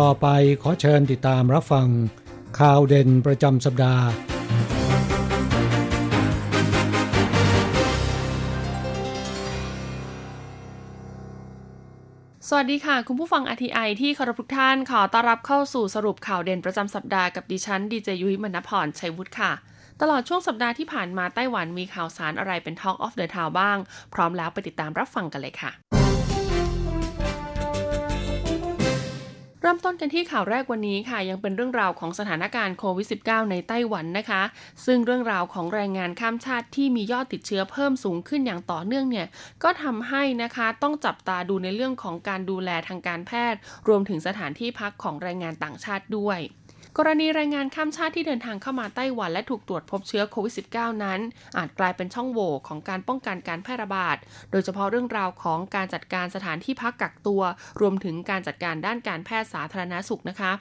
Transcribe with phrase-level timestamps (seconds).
[0.00, 0.28] ต่อไป
[0.62, 1.88] ขอเชิญติดตามรับฟัง
[2.60, 4.04] ข่าวเด่นประจำสัปดาห์
[12.48, 19.52] สวัสดีค่ะ คุณผู้ฟัง RTI ที่เคารพทุกท่านขอต้อนรับเข้าสู่สรุปข่าวเด่นประจำสัปดาห์กับดิฉันดีเจยุ้ยมณพรชัยวุฒิค่ะ
[20.00, 23.78] ตลอดช่วงสัปดาห์ที่ผ่านมาไต้หวันมีข่าวสารอะไรเป็น Talk of the Town บ้าง
[24.14, 25.99] พร้อมแล้วไปติดตามรับฟังกันเลยค่ะ
[29.62, 34.42] เริ่มต้นกันที่ข่าวแรกวันนี้ค่ะ ยังเป็นเรื่องราวของสถานการณ์โควิด -19 ในไต้หวันนะคะ
[34.86, 39.26] ซึ่งเรื่องราวของแรงงานข้ามชาติที่มียอดติดเชื้อเพิ่มสูงขึ้นอย่างต่อเนื่องเนี่ย
[39.62, 46.38] ก็ทำให้นะคะต้องจับตาดูในเรื่องของการดูแลทางการแพทย์ รวมถึงสถานที่พักของแรงงานต่างชาติด้วย
[46.98, 51.20] กรณีแรงงานข้ามชาติที่เดินทางเข้ามาไต้หวันและถูกตรวจพบเชื้อโควิด -19 นั้น
[51.56, 54.16] อาจกลายเป็นช่องโหว่ของการป้องกันการแพร่ระบาด
[54.50, 57.42] โดยเฉพาะเรื่องราวของการจัดการสถานที่พักกักตัว
[57.80, 60.52] รวมถึงการจัดการด้านการแพทย์สาธารณสุขนะคะ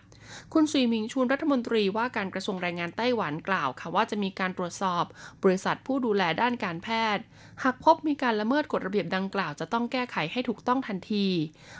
[0.54, 5.04] คุณซุยมิงชุนรัฐมนตรีว่าการกระทรวงแรงงานไต้หวันกล่าวค่ะว่าจะมีการตรวจสอบ
[5.44, 7.24] บริษัทผู้ดูแลด้านการแพทย์
[7.64, 11.28] หากพบมีการละเมิดกฎระเบียบดังกล่าวจะต้องแก้ไขให้ถูกต้องทันที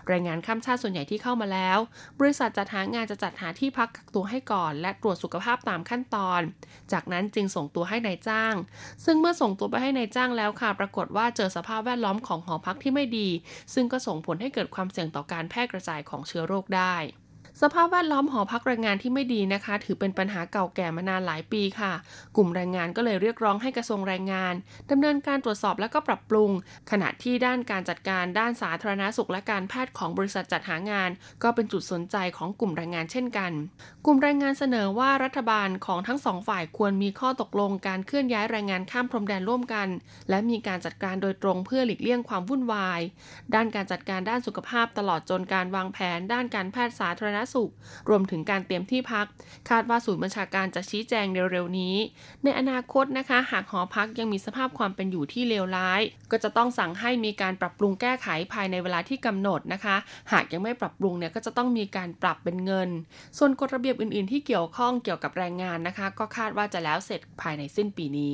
[0.08, 1.78] แรงงานข้ามชาติส่วนใหญ่ที่เข้ามาแล้ว
[2.20, 6.42] บริษัทจัดหางานจะจัดหาที่พักกักตัวให้ก่อน และตรวจสุขภาพตามขั้นตอน
[6.92, 8.56] จากนั้นจึงส่งตัวให้ในายจ้าง
[9.06, 13.30] ซึ่งเมื่อส่งตัวไปให้ในายจ้างแล้วค่ะ ปรากฏว่าเจอสภาพแวดล้อมของหอพักที่ไม่ดี
[13.74, 16.96] ซึ่งก็ส่งผลให้เกิดความเสี่ยงต่อการแพร่กระจายของเชื้อโรคได้
[17.64, 21.94] สภาพแวดล้อมหอพักแรงงานที่ไม่ดีนะคะ ถือเป็นปัญหาเก่าแก่มานานหลายปีค่ะ
[22.36, 24.54] กลุ่มแรงงานก็เลยเรียกร้องให้กระทรวงแรงงาน
[24.92, 26.52] ดำเนินการตรวจสอบและก็ปรับปรุง
[26.92, 31.10] ขณะที่ด้านการจัดการด้านสาธารณสุขและการแพทย์ของบริษัทจัดหางาน
[31.44, 33.52] ก็เป็นจุดสนใจของกลุ่มแรงงานเช่นกัน
[34.06, 39.88] กลุ่มแรงงานเสนอว่ารัฐบาลของทั้งสองฝ่ายควรมีข้อตกลงการเคลื่อนย้ายแรงงานข้ามพรมแดนร่วมกัน
[40.30, 43.02] และมีการจัดการโดยตรงเพื่อหลีกเลี่ยงความวุ่นวาย
[43.56, 47.72] ด้านการจัดการด้านสุขภาพตลอดจนการวางแผน ด้านการแพทย์สาธารณสุข
[48.10, 49.26] รวมถึงการเตรียมที่พัก
[49.70, 51.96] คาดว่าศูนย์บัญชาการจะชี้แจงเร็วๆนี้
[52.44, 56.02] ในอนาคตนะคะ หากหอพักยังมีสภาพความเป็นอยู่ที่เลวร้าย
[56.32, 59.96] ก็จะต้องสั่งให้มีการปรับปรุงแก้ไขภายในเวลาที่กำหนดนะคะ
[60.32, 62.90] หากยังไม่ปรับปรุงเนี่ยก็จะต้องมีการปรับเป็นเงิน
[63.38, 68.34] ส่วนกฎระเบียบอื่น ๆ ที่เกี่ยวข้องเกี่ยวกับแรงงานนะคะ ก็คาดว่าจะแล้วเสร็จภายในสิ้นปีนี้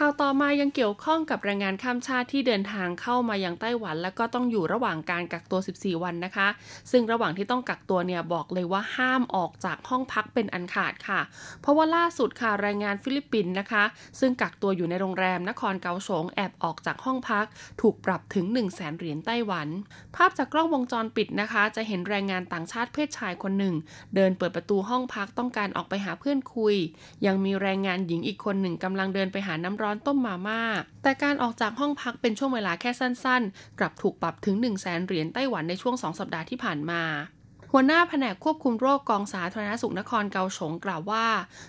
[0.00, 6.48] ข่าวต่อมายังเกี่ยวข้องกับแรงงานข้ามชาติที่เดินทางเข้ามายังไต้หวัน แล้วก็ต้องอยู่ระหว่างการกักตัว 14 วันนะคะ
[6.90, 11.20] ซึ่งระหว่างที่ต้องกักตัวเนี่ยบอกเลยว่าห้ามออกจากห้องพักเป็นอันขาดค่ะ
[11.60, 13.84] เพราะว่าล่าสุดค่ะแรงงานฟิลิปปินส์นะคะ
[14.20, 17.46] ซึ่งกักตัวอยู่ในโรงแรมนครเกาสงแอบออกจากห้องพัก
[17.80, 19.68] ถูกปรับถึง 1 0 0 0 0แสนเหรียญไต้หวัน
[20.16, 23.74] ภาพจากกล้องวงจรปิดนะคะ จะเห็นแรงงานต่างชาติเพศชายคนหนึ่ง
[24.14, 26.76] เดินเปิดประตูห้องพักต้องการออกไปหาเพื่อนคุย
[27.26, 30.62] ยังมีแรงงานหญิงอีกคนหนึ่งกำลังเดินไปหาน้ำร้อนต้มมาม่า
[31.02, 37.02] แต่การออกจากห้องพักเป็นช่วงเวลาแค่สั้นๆ กลับถูกปรับถึง 1 0 0 0 0แสนเหรียญไต้หวันในช่วง 2 สัปดาห์ที่ผ่านมา
[37.72, 41.26] หัวหน้าแผนกควบคุมโรคกองสาธารณสุขนครเกาสงกล่าวว่า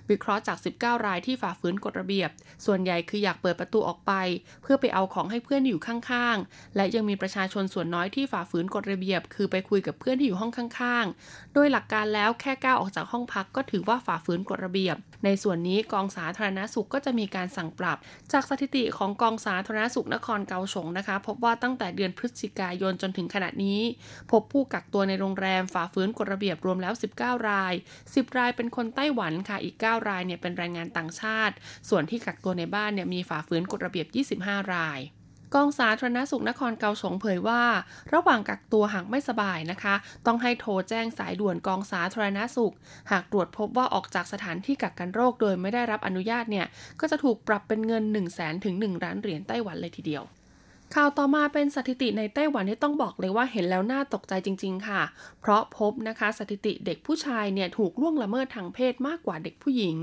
[0.09, 2.29] วิเคราะห์จาก 19 รายที่ฝ่าฝืนกฎระเบียบ
[2.65, 4.11] ส่วนใหญ่คืออยากเปิดประตูออกไป
[4.61, 14.95] เพื่อไปเอาของให้เพื่อนที่อยู่ข้างๆ และยังมีประชาชนส่วนน้อยที่ฝ่าฝืนกฎระเบียบ คือไปคุยกับเพื่อนที่อยู่ห้องข้างๆ โดยหลักการแล้วแค่ก้าวออกจากห้องพักก็ถือว่าฝ่าฝืนกฎระเบียบ
[15.25, 17.97] ในส่วนนี้กองสาธารณสุขก็จะมีการสั่งปรับ
[18.31, 23.79] จากสถิติของกองสาธารณสุขนครเกาสงนะคะ พบว่าตั้งแต่เดือนพฤศจิกายนจนถึงขณะนี้
[24.31, 27.73] พบผู้กักตัวในโรงแรมฝ่าฝืนกฎระเบียบรวมแล้ว 19 ราย
[28.05, 31.55] 10 รายเป็นคนไต้หวันค่ะ อีก 9 รายเนี่ยเป็นแรงงานต่างชาติ
[31.89, 34.03] ส่วนที่กักตัวในบ้านเนี่ยมีฝ่าฝืนกฎระเบีย
[34.33, 35.01] บ 25 ราย
[35.55, 37.63] กองสาธารณสุขนครเกาสงเผยว่า
[38.13, 39.95] ระหว่างกักตัวหากไม่สบายนะคะ
[40.25, 42.73] ต้องให้โทรแจ้งสายด่วนกองสาธารณสุข
[43.11, 46.67] หากตรวจพบว่าออกจากสถานที่กักกันโรคโดยไม่ได้รับอนุญาตเนี่ย
[46.99, 50.23] ก็จะถูกปรับเป็นเงิน 1 0 0 0 0 0ถึง1ล้านเหรียญไต้หวันเลยทีเดียว
[50.95, 55.01] ข่าวต่อมาเป็นสถิติในไต้หวันที่ต้องบอกเลยว่าเห็นแล้วน่าตกใจจริง ๆ ค่ะ
[55.41, 59.97] เพราะพบนะคะสถิติเด็กผู้ชายเนี่ยถูกล่วงละเมิดทางเพศมากกว่าเด็กผู้หญิง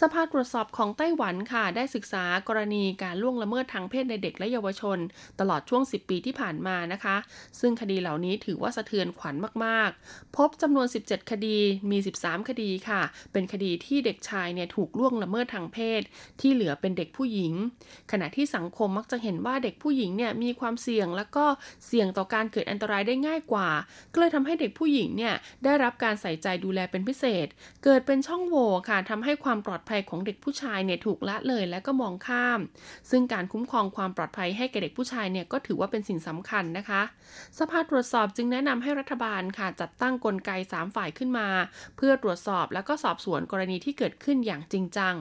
[0.00, 4.98] สภาตรวจสอบของไต้หวันค่ะ ได้ศึกษากรณีการล่วงละเมิดทางเพศในเด็กและเยาวชน
[5.40, 7.16] ตลอดช่วง 10 ปีที่ผ่านมานะคะ
[7.60, 11.58] ซึ่งคดีเหล่านี้ถือว่าสะเทือนขวัญมากๆ พบจำนวน 17 คดี
[11.90, 13.00] มี 13 คดีค่ะ
[13.32, 16.02] เป็นคดีที่เด็กชายเนี่ยถูกล่วงละเมิดทางเพศ
[16.40, 17.52] ที่เหลือเป็นเด็กผู้หญิง
[18.10, 21.44] ขณะที่สังคมมักจะเห็นว่าเด็กผู้หญิงเนี่ยมีความเสี่ยงแล้วก็
[21.86, 23.68] เสี่ยงต่อการเกิดอันตรายได้ง่ายกว่า
[24.12, 27.46] ก็เลยทำให้เด็กผู้หญิงเนี่ยได้รับการใส่ใจดูแลเป็นพิเศษ
[27.84, 32.60] เกิดเป็นช่องโหว่ค่ะทำให้ความปลอดภัยของเด็กผู้ชายเนี่ยถูกละเลยและก็มองข้าม
[33.10, 37.02] ซึ่งการคุ้มครองความปลอดภัยให้แก่เด็กผู้ชายเนี่ยก็ถือว่าเป็นสิ่งสำคัญนะคะ
[37.58, 41.48] สภาตรวจสอบจึงแนะนำให้รัฐบาลค่ะจัดตั้งกลไก 3 ฝ่ายขึ้นมา
[41.96, 45.16] เพื่อตรวจสอบและก็สอบสวนกรณีที่เกิดขึ้นอย่างจริงจัง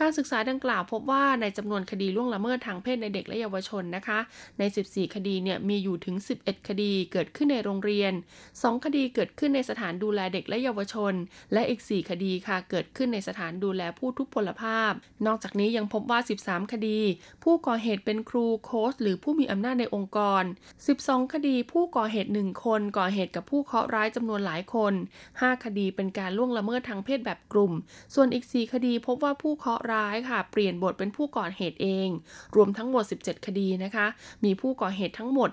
[0.00, 4.18] การศึกษาดังกล่าวพบว่าในจำนวนคดีล่วงละเมิดทางเพศในเด็กและเยาวชนนะคะ
[4.58, 8.12] ใน 14 คดีเนี่ยมีอยู่ถึง 11 คดีเกิดขึ้นในโรงเรียน
[8.48, 11.14] 2 คดีเกิดขึ้นในสถานดูแลเด็กและเยาวชน
[11.52, 14.92] และอีก 4 คดีค่ะเกิดขึ้นในสถานดูแลผู้ทุพพลภาพ
[15.26, 16.98] นอกจากนี้ยังพบว่า 13 คดี
[17.44, 20.42] ผู้ก่อเหตุเป็นครูโค้ชหรือผู้มีอำนาจในองค์กร
[20.88, 24.92] 12 คดีผู้ก่อเหตุ 1 คนก่อเหตุกับผู้เคราะห์ร้ายจำนวนหลายคน
[25.28, 27.72] 5 คดีเป็นการล่วงละเมิดทางเพศแบบกลุ่ม
[28.14, 32.08] ส่วนอีก 4 คดีพบว่าผู้เคราะห์ร้ายค่ะ เปลี่ยนบทเป็นผู้ก่อเหตุเอง
[32.56, 34.06] รวมทั้งหมด 17 คดีนะคะ
[34.44, 35.50] มีผู้ก่อเหตุทั้งหมด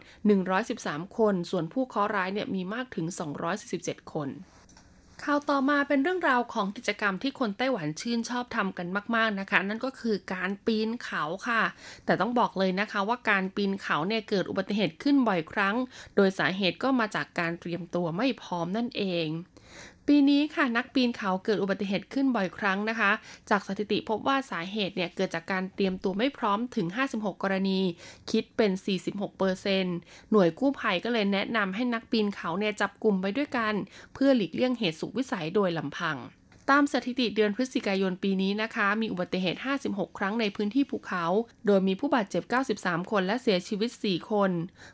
[0.55, 3.05] 113 คน ส่วนผู้เคราะห์ร้ายเนี่ยมีมากถึง
[3.59, 4.29] 247 คน
[5.23, 11.63] ข่าวต่อมาเป็นเรื่องราวของกิจกรรมที่คนไต้หวันชื่นชอบทำกันมาก ๆนะคะ นั่นก็คือการปีนเขาค่ะ
[12.05, 15.75] แต่ต้องบอกเลยนะคะว่าการปีนเขาเนี่ยเกิดอุบัติเหตุขึ้นบ่อยครั้ง
[16.15, 19.27] โดยสาเหตุก็มาจากการเตรียมตัวไม่พร้อมนั่นเอง
[20.07, 23.11] ปีนี้ค่ะนักปีนเขาเกิดอุบัติเหตุขึ้นบ่อยครั้งนะคะ
[23.49, 27.79] จากสถิติพบว่าสาเหตุเนี่ยเกิดจากการเตรียมตัวไม่พร้อมถึง 56 กรณี
[28.31, 28.71] คิดเป็น
[29.05, 29.85] 46เปอร์เซน
[30.31, 33.73] หน่วยกู้ภัยก็เลยแนะนำให้นักปีนเขาเนี่ยจับกลุ่มไปด้วยกัน
[34.13, 36.17] เพื่อหลีกเลี่ยงเหตุสุขวิสัยโดยลำพัง
[36.71, 41.25] ตามสถิติเดือนพฤศจิกายนปีนี้นะคะ มีอุบัติเหตุ 56 ครั้งในพื้นที่ภูเขา
[41.65, 42.43] โดยมีผู้บาดเจ็บ
[42.77, 44.51] 93 คนและเสียชีวิต 4 คน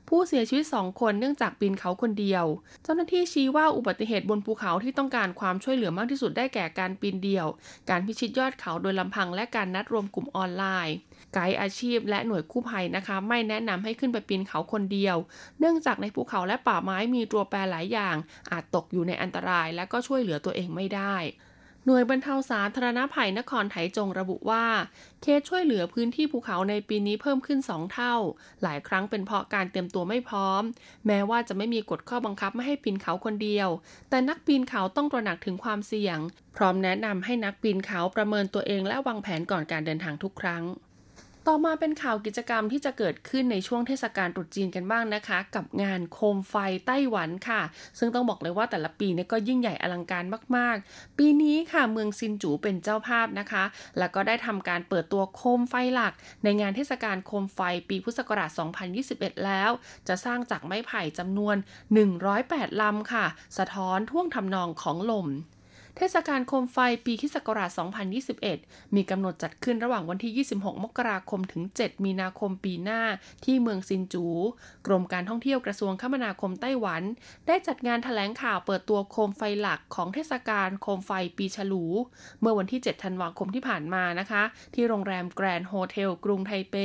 [0.10, 2.46] ผู้เสียชีวิต 2 คนเนื่องจากปีนเขาคนเดียว
[2.84, 7.48] เจ้าหน้าที่ชี้ว่าอุบัติเหตุบนภูเขาที่ต้องการความช่วยเหลือมากที่สุดได้แก่การปีนเดี่ยว
[7.90, 10.96] การพิชิตยอดเขาโดยลำพังและการนัดรวมกลุ่มออนไลน์
[11.34, 15.18] ไกด์อาชีพและหน่วยกู้ภัยนะคะ ไม่แนะนำให้ขึ้นไปปีนเขาคนเดียว
[15.60, 18.16] เนื่องจากในภูเขาและป่าไม้มีตัวแปรหลายอย่าง
[18.52, 21.18] อาจตกอยู่ในอันตรายและก็ช่วยเหลือตัวเองไม่ได้
[21.86, 24.66] หน่วยบรรเทาสาธารณภัยนครไถจงระบุว่า
[25.22, 28.16] เคสช่วยเหลือพื้นที่ภูเขาในปีนี้เพิ่มขึ้นสองเท่า
[28.62, 30.62] หลายครั้งเป็นเพราะการเตรียมตัวไม่พร้อม
[31.08, 33.70] แม้ว่าจะไม่มีกฎข้อบังคับไม่ให้ปีนเขาคนเดียว
[34.10, 36.18] แต่นักปีนเขาต้องตระหนักถึงความเสี่ยง
[36.58, 40.64] พร้อมแนะนำให้นักปีนเขาประเมินตัวเองและวางแผนก่อนการเดินทางทุกครั้ง
[41.48, 46.56] ต่อมาเป็นข่าวกิจกรรมที่จะเกิดขึ้นในช่วงเทศกาลตรุษจีนกันบ้างนะคะ กับงานโคมไฟ
[46.88, 47.62] ไต้หวันค่ะ
[48.00, 50.24] ซึ่งต้องบอกเลยว่าแต่ละปีนี่ก็ยิ่งใหญ่อลังการ
[50.58, 53.64] มาก ๆ ปีนี้ค่ะเมืองซินจูเป็นเจ้าภาพนะคะ
[53.98, 57.60] แล้วก็ได้ทำการเปิดตัวโคมไฟหลัก ในงานเทศกาลโคมไฟ
[57.90, 58.50] ปีพุทธศักราช
[58.98, 59.72] 2021 แล้ว
[60.08, 61.56] จะสร้างจากไม้ไผ่จำนวน
[62.20, 63.26] 108 ลำค่ะ
[63.58, 65.28] สะท้อนท่วงทำนองของลม
[65.98, 67.70] เทศกาลโคมไฟปีคริสต์ศักราช
[68.34, 73.02] 2021 มีกำหนดจัดขึ้นระหว่างวันที่ 26 มกราคมถึง 7 มีนาคมปีหน้า
[73.46, 74.26] ที่เมืองซินจู
[74.88, 77.02] กรมการท่องเที่ยวกระทรวงคมนาคมไต้หวัน
[77.48, 81.86] ได้จัดงานแถลงข่าวเปิดตัวโคมไฟหลักของเทศกาลโคมไฟปีฉลู
[82.42, 84.44] เมื่อวันที่ 7 ธันวาคมที่ผ่านมานะคะ
[84.76, 86.76] ที่โรงแรม Grand Hotel กรุงไทเป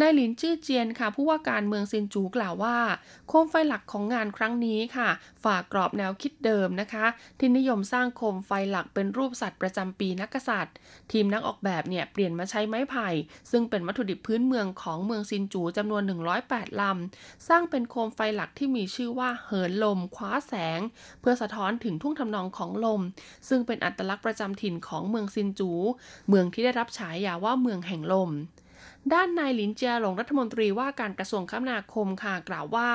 [0.00, 2.76] นายหลินจื้อเจียนค่ะ ผู้ว่าการเมืองซินจูกล่าวว่า
[3.28, 5.08] โคมไฟหลักของงานครั้งนี้ค่ะ
[5.44, 7.06] ฝากกรอบแนวคิดเดิมนะคะ
[7.38, 10.76] ที่นิยมสร้างโคมไฟหลักเป็นรูปสัตว์ประจำปีนักษัตริย์
[11.12, 13.08] ทีมนักออกแบบเนี่ยเปลี่ยนมาใช้ไม้ไผ่
[13.50, 16.02] ซึ่งเป็นวัตถุดิบพื้นเมืองของเมืองซินจูจำนวน
[16.42, 20.80] 108 ลำ สร้างเป็นโคมไฟหลักที่มีชื่อว่าเหินลม คว้าแสง
[21.20, 23.02] เพื่อสะท้อนถึงทุ่งทำนองของลม
[23.48, 25.70] ซึ่งเป็นอัตลักษณ์ประจำถิ่นของเมืองซินจู
[26.28, 28.32] เมืองที่ได้รับฉายาว่าเมืองแห่งลม
[29.14, 32.90] ด้านนายหลินเจียหลงรัฐมนตรีว่าการกระทรวงคมนาคมค่ะกล่าวว่า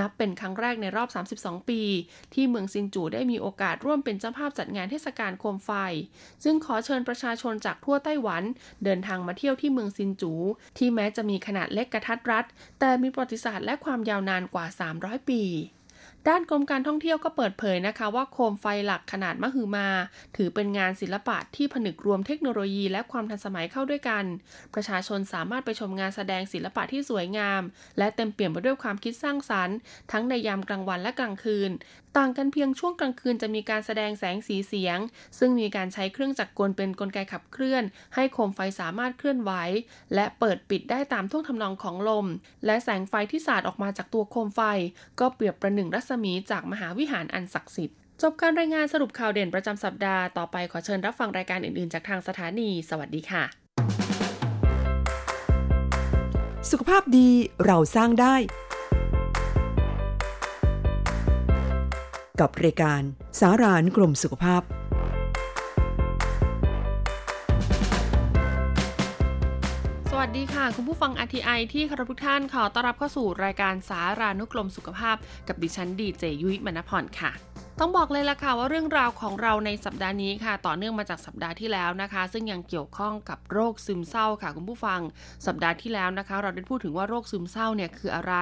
[0.00, 1.08] นับเป็นครั้งแรกในรอบ
[1.40, 1.82] 32 ปี
[2.34, 5.70] ที่เมืองซินจูได้มีโอกาสร่วมเป็นเจ้าภาพจัดงานเทศกาลโคมไฟ
[6.44, 8.42] ซึ่งขอเชิญประชาชนจากทั่วไต้หวัน
[8.84, 10.32] เดินทางมาเที่ยวที่เมืองซินจู
[10.78, 12.44] ที่แม้จะมีขนาดเล็กกระทัดรัด
[12.80, 14.66] แต่มีประวัติศาสตร์และความยาวนานกว่า
[14.98, 15.42] 300 ปี
[16.26, 19.88] ด้านกรมการท่องเที่ยวก็เปิดเผยนะคะว่าโคมไฟหลักขนาดมหึมา
[20.36, 24.24] ถือเป็นงานศิลปะที่ผนึกรวมเทคโนโลยีและความทันสมัยเข้าด้วยกัน
[24.74, 27.62] ประชาชนสามารถไปชมงานแสดงศิลปะที่สวยงาม
[27.98, 29.76] และเต็มเปี่ยมไปด้วยความคิดสร้างสรรค์
[30.12, 31.70] ทั้งในยามกลางวันและกลางคืน
[32.16, 34.98] ต่างกันเพียงช่วงกลางคืนจะมีการแสดงแสงสีเสียง
[35.38, 37.84] ซึ่งมีการใช้เครื่องจักรกลเป็นนกลไกขับเคลื่อน
[38.14, 39.52] ให้โคมไฟสามารถเคลื่อนไหว
[40.14, 42.26] และเปิดปิดได้ตามท่วงทำนองของลม
[42.66, 44.60] และแสงไฟที่สาดออกมาจากตัวโคมไฟ
[45.20, 53.44] ก็เปรียบประหนึ่งรัศมีจากมหาวิหารอันศักดิ์สิทธิ์จบการรายงานสรุปข่าวเด่นประจำสัปดาห์ ต่อไปขอเชิญรับฟังรายการอื่น ๆ จากทางสถานี สวัสดีค่ะ
[56.70, 57.28] สุขภาพดี
[57.66, 58.36] เราสร้างได้
[62.40, 63.02] กับรายการ
[63.40, 64.62] สารานกลมสุขภาพ
[70.10, 75.16] สวัสดีค่ะ คุณผู้ฟัง RTI ที่คารพทุกท่านขอต้อนรับเข้าสู่รายการสารานุกรมสุขภาพ
[75.48, 77.30] กับดิฉันดีเจยุ้ยมณพรค่ะ
[77.82, 85.00] ต้องบอกเลยล่ะค่ะว่าเรื่องราวของเราในสัปดาห์นี้ค่ะ ต่อเนื่องมาจากสัปดาห์ที่แล้วนะคะ ซึ่งยังเกี่ยวข้องกับโรคซึมเศร้าค่ะคุณผู้ฟัง
[85.46, 88.34] สัปดาห์ที่แล้วนะคะ เราได้พูดถึงว่าโรคซึมเศร้าเนี่ยคืออะไร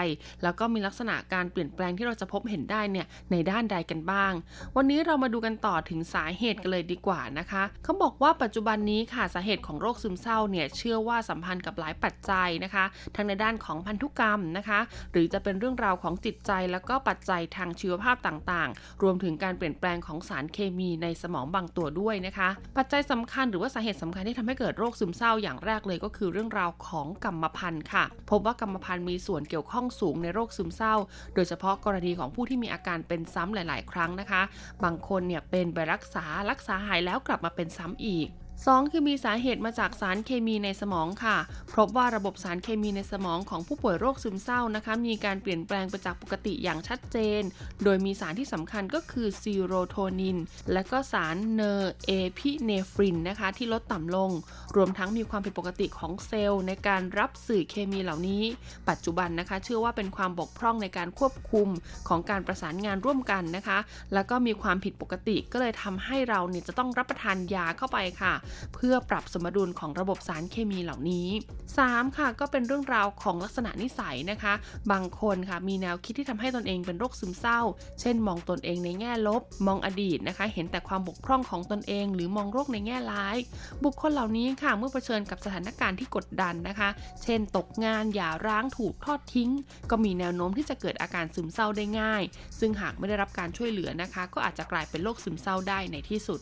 [0.42, 4.32] แล้วก็มีลักษณะการเปลี่ยนแปลงที่เราจะพบเห็นได้เนี่ยในด้านใดกันบ้าง
[4.76, 12.84] วันนี้เรามาดูกันต่อถึงสาเหตุกันเลยดีกว่านะคะเขาบอกว่าปัจจุบันนี้ค่ะสาเหตุของโรคซึมเศร้าเนี่ยเชื่อว่าสัมพันธ์กับหลายปัจจัยนะคะ
[13.16, 14.80] ทั้งในด้านของพันธุกรรมนะคะ
[15.12, 30.94] หรือจะเป็นเรื่องราวของจิตใจแล้วก็ปัจจัยทางชีวภาพต่างๆ รวมถึงถึงการเปลี่ยนแปลงของสารเคมีในสมองบางตัวด้วยนะคะ ปัจจัยสำคัญหรือว่าสาเหตุสำคัญที่ทำให้เกิดโรคซึมเศร้าอย่างแรกเลยก็คือเรื่องราวของกรรมพันธุ์ค่ะ พบว่ากรรมพันธุ์มีส่วนเกี่ยวข้องสูงในโรคซึมเศร้า
[31.34, 34.42] โดยเฉพาะกรณีของผู้ที่มีอาการเป็นซ้ำหลาย ๆ ครั้งนะคะ
[34.84, 38.28] บางคนเนี่ยเป็นไปรักษารักษาหายแล้วกลับมาเป็นซ้ำอีก
[38.64, 41.36] 2 คือมีสาเหตุมาจากสารเคมีในสมองค่ะ
[41.74, 47.42] พบว่าระบบสารเคมีในสมองของผู้ป่วยโรคซึมเศร้านะคะ มีการเปลี่ยนแปลงไปจากปกติอย่างชัดเจน
[47.84, 50.38] โดยมีสารที่สำคัญก็คือซีโรโทนิน
[50.72, 54.30] และก็สารนอร์เอพิเนฟรินนะคะ ที่ลดต่ำลง
[54.76, 58.42] รวมทั้งมีความผิดปกติของเซลล์ ในการรับสื่อเคมีเหล่านี้
[58.88, 61.68] ปัจจุบันนะคะ เชื่อว่าเป็นความบกพร่องในการควบคุม
[62.08, 63.78] ของการประสานงานร่วมกันนะคะ
[64.14, 68.34] แล้วก็มีความผิดปกติก็เลยทำให้เราเนี่ยจะต้องรับประทานยาเข้าไปค่ะ
[68.74, 71.28] เพื่อปรับสมดุลของระบบสารเคมีเหล่านี้
[71.74, 72.16] 3.
[72.16, 74.54] ค่ะก็เป็นเรื่องราวของลักษณะนิสัยนะคะ
[74.92, 77.60] บางคนค่ะมีแนวคิดที่ทำให้ตนเองเป็นโรคซึมเศร้า
[78.00, 83.36] เช่น มองตนเองในแง่ลบ มองอดีตนะคะ เห็นแต่ความบกพร่องของตนเอง หรือมองโรคในแง่ร้าย
[83.84, 86.88] บุคคลเหล่านี้ค่ะเมื่อเผชิญกับสถานการณ์ที่กดดันนะคะ
[87.22, 89.50] เช่น ตกงานหย่าร้างถูกทอดทิ้ง
[89.90, 92.22] ก็มีแนวโน้มที่จะเกิดอาการซึมเศร้าได้ง่าย
[92.58, 96.40] ซึ่งหากไม่ได้รับการช่วยเหลือนะคะ ก็อาจจะกลายเป็นโรคซึมเศร้าได้ในที่สุด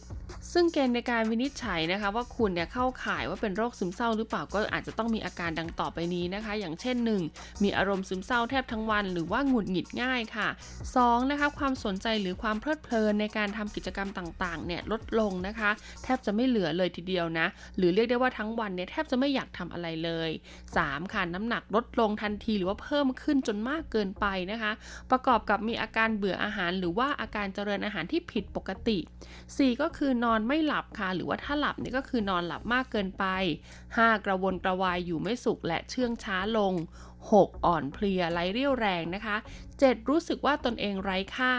[0.52, 6.96] ซึ่งเกณฑ์ในการวินิจฉัยนะคะว่าคุณเนี่ยเข้าข่ายว่าเป็นโรคซึมเศร้าหรือเปล่าก็อาจจะต้องมีอาการดังต่อไปนี้นะคะ อย่างเช่น
[7.30, 7.62] 1.
[7.62, 10.48] มีอารมณ์ซึมเศร้าแทบทั้งวัน หรือว่าหงุดหงิดง่ายค่ะ
[10.94, 11.30] 2.
[11.30, 15.70] นะคะความสนใจหรือความเพลิดเพลินในการทำกิจกรรมต่างๆเนี่ยลดลงนะคะ
[16.02, 17.46] แทบจะไม่เหลือเลยทีเดียวนะ
[17.76, 20.30] หรือเรียกได้ว่าทั้งวันเนี่ยแทบจะไม่อยากทำอะไรเลย
[20.72, 21.12] 3.
[21.12, 24.72] ค่ะน้ำหนักลดลงทันทีหรือว่าเพิ่มขึ้นจนมากเกินไปนะคะ
[25.10, 28.98] ประกอบกับมีอาการเบื่ออาหาร หรือว่าอาการเจริญอาหารที่ผิดปกติ
[29.44, 29.80] 4.
[29.82, 33.24] ก็คือนอนไม่หลับค่ะหรือว่าถ้าหลับเนี่ยก็คือนอนหลับมากเกินไป
[33.76, 34.24] 5.
[34.24, 36.74] กระวนกระวายอยู่ไม่สุขและเชื่องช้าลง
[37.22, 37.64] 6.
[37.64, 39.36] อ่อนเพลียไร้เรี่ยวแรงนะคะ
[39.72, 40.08] 7.
[40.08, 41.52] รู้สึกว่าตนเองไร้ค่า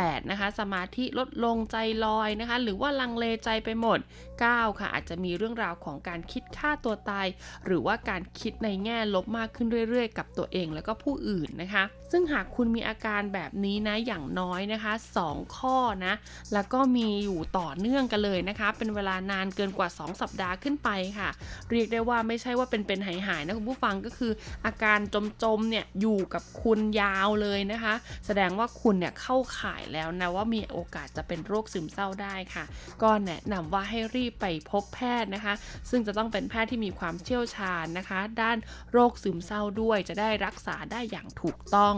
[0.00, 3.98] 8 นะคะ สมาธิลดลงใจลอยนะคะ หรือว่าลังเลใจไปหมด
[4.38, 7.26] 9 ค่ะ อาจจะมีเรื่องราวของการคิดฆ่าตัวตาย
[7.66, 14.92] หรือว่าการคิดในแง่ลบมากขึ้นเรื่อยๆ กับตัวเองแล้วก็ผู้อื่นนะคะ ซึ่งหากคุณมีอาการแบบนี้นะอย่างน้อยนะคะ
[15.24, 16.14] 2 ข้อนะ
[16.52, 21.30] แล้วก็มีอยู่ต่อเนื่องกันเลยนะคะ เป็นเวลานานเกินกว่า 2 สัปดาห์ขึ้นไปค่ะ
[21.70, 24.32] เรียกได้ว่าไม่ใช่ว่าเป็นเป็นหายๆนะคุณผู้ฟังก็คือ
[24.66, 24.98] อาการ
[25.42, 27.94] จมๆเนี่ยอยู่กับคุณยาวเลยนะคะ
[28.26, 32.64] แสดงว่าคุณเนี่ยเข้าข่ายแล้วนะว่ามีโอกาสจะเป็นโรคซึมเศร้าได้ค่ะ
[33.02, 35.54] ก็แนะนำว่าให้รีบไปพบแพทย์นะคะ
[35.90, 38.58] ซึ่งจะต้องเป็นแพทย์ที่มีความเชี่ยวชาญนะคะ ด้าน
[38.92, 41.96] โรคซึมเศร้าด้วยจะได้รักษาได้อย่างถูกต้อง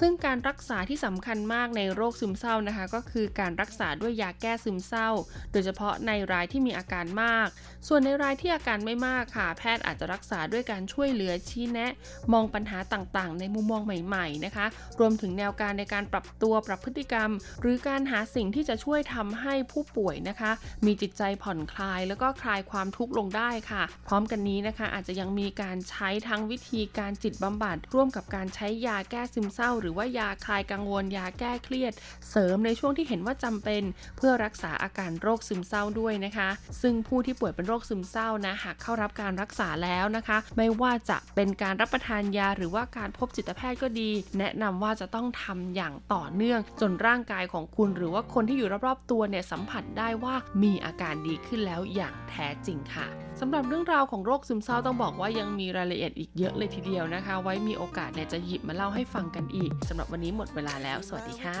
[0.00, 5.08] ซึ่งการรักษาที่สำคัญมากในโรคซึมเศร้านะคะ ก็คือการรักษาด้วยยาแก้ซึมเศร้า
[5.52, 7.48] โดยเฉพาะในรายที่มีอาการมาก
[7.88, 11.92] ส่วนในรายที่อาการไม่มากค่ะ แพทย์อาจจะรักษาด้วยการช่วยเหลือชี้แนะ
[12.32, 14.66] มองปัญหาต่างๆ ในมุมมองใหม่ ๆนะคะ
[15.00, 17.30] รวมถึงแนวการในการปรับตัวปรับพฤติกรรม
[17.60, 20.50] หรือการหาสิ่งที่จะช่วยทำให้ผู้ป่วยนะคะ
[20.86, 31.92] มีจิตใจผ่อนคลาย แล้วก็คลายความทุกข์ลงได้ค่ะ พร้อมกันนี้นะคะ อาจจะยังมีการใช้ทั้งวิธีการจิตบำบัดร่วมกับการใช้ยาแก้ซึมเศร้าหรือือว่ายาคลายกังวล ยาแก้เครียด
[32.30, 33.82] เสริมในช่วงที่เห็นว่าจำเป็น
[34.16, 36.48] เพื่อรักษาอาการโรคซึมเศร้าด้วยนะคะ
[36.82, 61.58] ซึ่งผู้ที่ป่วยเป็นโรคซึมเศร้านะหากเข้ารับการรักษาแล้วนะคะ ไม่ว่าจะเป็นการรับประทานยาหรือว่าการพบจิตแพทย์ก็ดี แนะนำว่าจะต้องทำอย่างต่อเนื่อง จนร่างกายของคุณหรือว่าคนที่อยู่รอบๆตัวเนี่ยสัมผัสได้ว่ามีอาการดีขึ้นแล้วอย่างแท้จริงค่ะ สำหรับเรื่องราวของโรคซึมเศร้าต้องบอกว่ายังมีรายละเอียดอีกเยอะเลยทีเดียวนะคะ ไว้มีโอกาสเนี่ยจะหยิบมาเล่าให้ฟังกันอีกสำหรับวันนี้หมดเวลาแล้ว สวัสดีค่ะ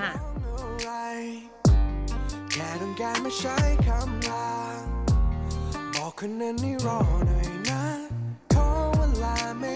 [2.52, 3.56] แค่ต้องการมาใช้
[3.86, 4.48] คำลา
[5.94, 7.82] บอกคนนั้นนี่รอหน่อยนะ
[8.54, 9.74] ขอเวลาไม่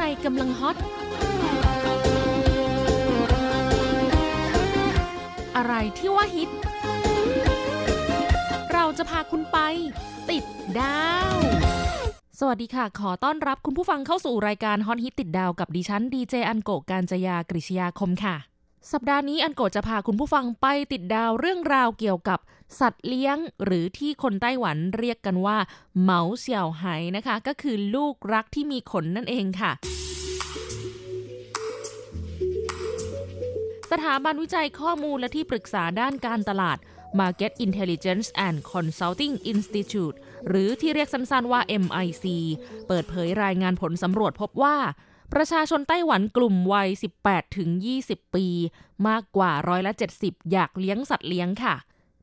[0.00, 0.76] อะไรกำลังฮอต
[5.56, 6.50] อะไรที่ว่าฮิต
[8.72, 9.58] เราจะพาคุณไป
[10.30, 10.44] ติด
[10.78, 11.04] ดา
[11.34, 11.36] ว
[12.38, 18.49] สวัสดีค่ะ ขอต้อนรับคุณผู้ฟังเข้าสู่รายการฮอตฮิตติดดาวกับดิฉันดีเจอันโกการจยากริชยาคมค่ะ
[18.92, 22.38] สัปดาห์นี้อันโกจะพาคุณผู้ฟังไปติดดาวเรื่องราวเกี่ยวกับ
[22.80, 25.58] สัตว์เลี้ยง หรือที่คนไต้หวันเรียกกันว่า
[26.00, 26.84] เหมาเสี่ยวไห
[27.16, 29.72] นะคะ ก็คือลูกรักที่มีขนนั่นเองค่ะ
[33.90, 36.78] สถาบันวิจัยข้อมูลและที่ปรึกษาด้านการตลาด
[37.20, 40.16] Market Intelligence and Consulting Institute
[40.48, 42.24] หรือที่เรียกสั้นๆว่า MIC
[42.88, 44.76] เปิดเผยรายงานผลสำรวจพบว่า
[45.34, 46.88] ประชาชนไต้หวันกลุ่มวัย
[47.82, 48.46] 18-20 ปี
[49.08, 51.74] มากกว่าร้อยละ 70 อยากเลี้ยงสัตว์เลี้ยงค่ะ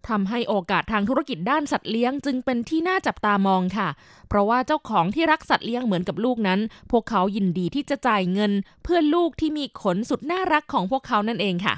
[0.07, 3.89] ทำให้โอกาสทางธุรกิจด้านสัตว์เลี้ยงจึงเป็นที่น่าจับตามองค่ะ
[4.27, 6.59] เพราะว่าเจ้าของที่รักสัตว์เลี้ยงเหมือนกับลูกนั้น
[6.91, 8.51] พวกเขายินดีที่จะจ่ายเงิน
[8.83, 11.75] เพื่อลูกที่มีขนสุดน่ารักของพวกเขานั่นเองค่ะ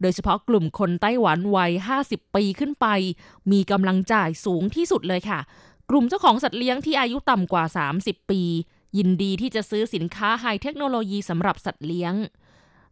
[0.00, 1.72] โดยเฉพาะกลุ่มคนไต้หวันวัย
[2.04, 2.86] 50 ปีขึ้นไป
[3.52, 5.40] มีกำลังจ่ายสูงที่สุดเลยค่ะ
[5.90, 7.64] กลุ่มเจ้าของสัตว์เลี้ยงที่อายุต่ำกว่า
[7.98, 8.42] 30 ปี
[8.96, 12.14] ยินดีที่จะซื้อสินค้าไฮเทคโนโลยีสำหรับสัตว์เลี้ยง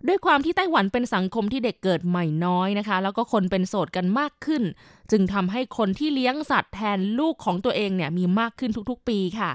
[0.06, 4.62] ด้วยความที่ไต้หวันเป็นสังคมที่เด็กเกิดใหม่น้อยนะคะ แล้วก็คนเป็นโสดกันมากขึ้น
[5.10, 9.50] จึงทำให้คนที่เลี้ยงสัตว์แทนลูกของตัวเองเนี่ยมีมากขึ้นทุกๆ ปีค่ะ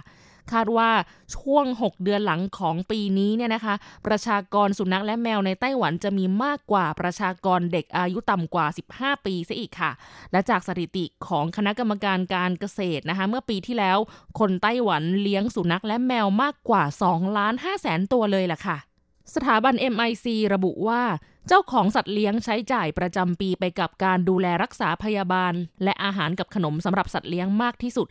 [0.53, 0.89] คาดว่า
[1.35, 3.75] ช่วง 6 เดือนหลังของปีนี้เนี่ยนะคะ
[4.07, 8.65] ประชากรสุนัขและแมวในไต้หวันจะมีมากกว่าประชากรเด็กอายุต่ำกว่า
[8.95, 9.91] 15 ปีซะอีกค่ะ
[10.31, 13.97] และจากสถิติของคณะกรรมการการเกษตรนะคะเมื่อปีที่แล้ว
[14.39, 18.77] คนไต้หวันเลี้ยงสุนัขและแมวมากกว่า2ล้าน5แสนตัวเลยล่ะค่ะ
[19.35, 21.03] สถาบัน MIC ระบุว่า
[21.47, 28.07] เจ้าของสัตว์เลี้ยงใช้จ่ายประจำปีไปกับการดูแลรักษาพยาบาล และอาหารกับขนมสำหรับสัตว์เลี้ยงมากที่สุด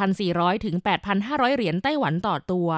[0.00, 0.76] 8,400 ถึง
[1.16, 2.68] 8,500 เหรียญไต้หวันต่อตัว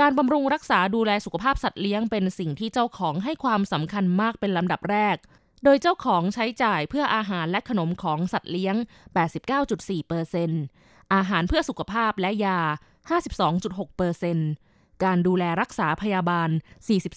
[0.00, 5.16] การบำรุงรักษาดูแลสุขภาพสัตว์เลี้ยงเป็นสิ่งที่เจ้าของให้ความสำคัญมากเป็นลำดับแรก
[5.64, 8.76] โดยเจ้าของใช้จ่ายเพื่ออาหารและขนมของสัตว์เลี้ยง
[10.34, 12.60] 89.4%อาหารเพื่อสุขภาพและยา
[13.10, 14.71] 52.6%
[15.04, 16.48] การดูแลรักษาพยาบาล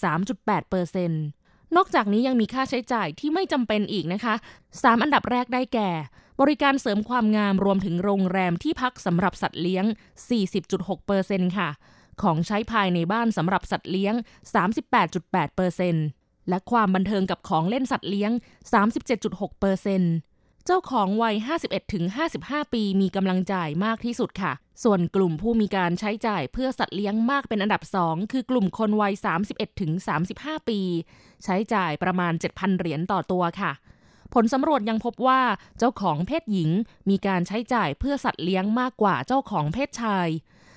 [0.02, 1.22] 43.8เปอร์เซ็นต์
[1.76, 4.34] นอกจากนี้ยังมีค่าใช้จ่ายที่ไม่จำเป็นอีกนะคะ
[4.66, 5.90] 3 อันดับแรกได้แก่
[6.40, 9.84] บริการเสริมความงามรวมถึงโรงแรมที่พักสำหรับสัตว์เลี้ยง
[10.46, 11.68] 40.6เปอร์เซ็นต์ค่ะ
[12.22, 14.14] ของใช้ภายในบ้านสำหรับสัตว์เลี้ยง
[14.84, 16.06] 38.8เปอร์เซ็นต์
[16.48, 18.32] และความบันเทิงกับของเล่นสัตว์เลี้ยง
[18.96, 20.12] 37.6เปอร์เซ็นต์
[20.68, 21.36] เจ้าของวัย
[22.04, 24.52] 51-55 ปีมีกำลังจ่ายมากที่สุดค่ะ
[24.84, 29.12] ส่วนกลุ่มผู้มีการใช้จ่ายเพื่อสัตว์เลี้ยงมากเป็นอันดับสองคือกลุ่มคนวัย
[29.90, 30.80] 31-35 ปี
[31.44, 33.72] ใช้จ่ายประมาณ 7,000 เหรียญต่อตัวค่ะ
[34.34, 35.40] ผลสำรวจยังพบว่า
[35.78, 36.70] เจ้าของเพศหญิง
[37.10, 40.28] มีการใช้จ่ายเพื่อสัตว์เลี้ยงมากกว่าเจ้าของเพศชาย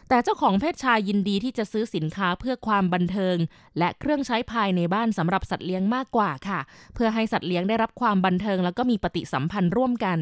[0.10, 3.38] แต่เจ้าของเพศชายยินดีที่จะซื้อสินค้าเพื่อความบันเทิง
[3.78, 6.60] และเครื่องใช้ภายในบ้านสำหรับสัตว์เลี้ยงมากกว่าค่ะ
[6.96, 10.20] เพื่อให้สัตว์เลี้ยงได้รับความบันเทิง แล้วก็มีปฏิสัมพันธ์ร่วมกัน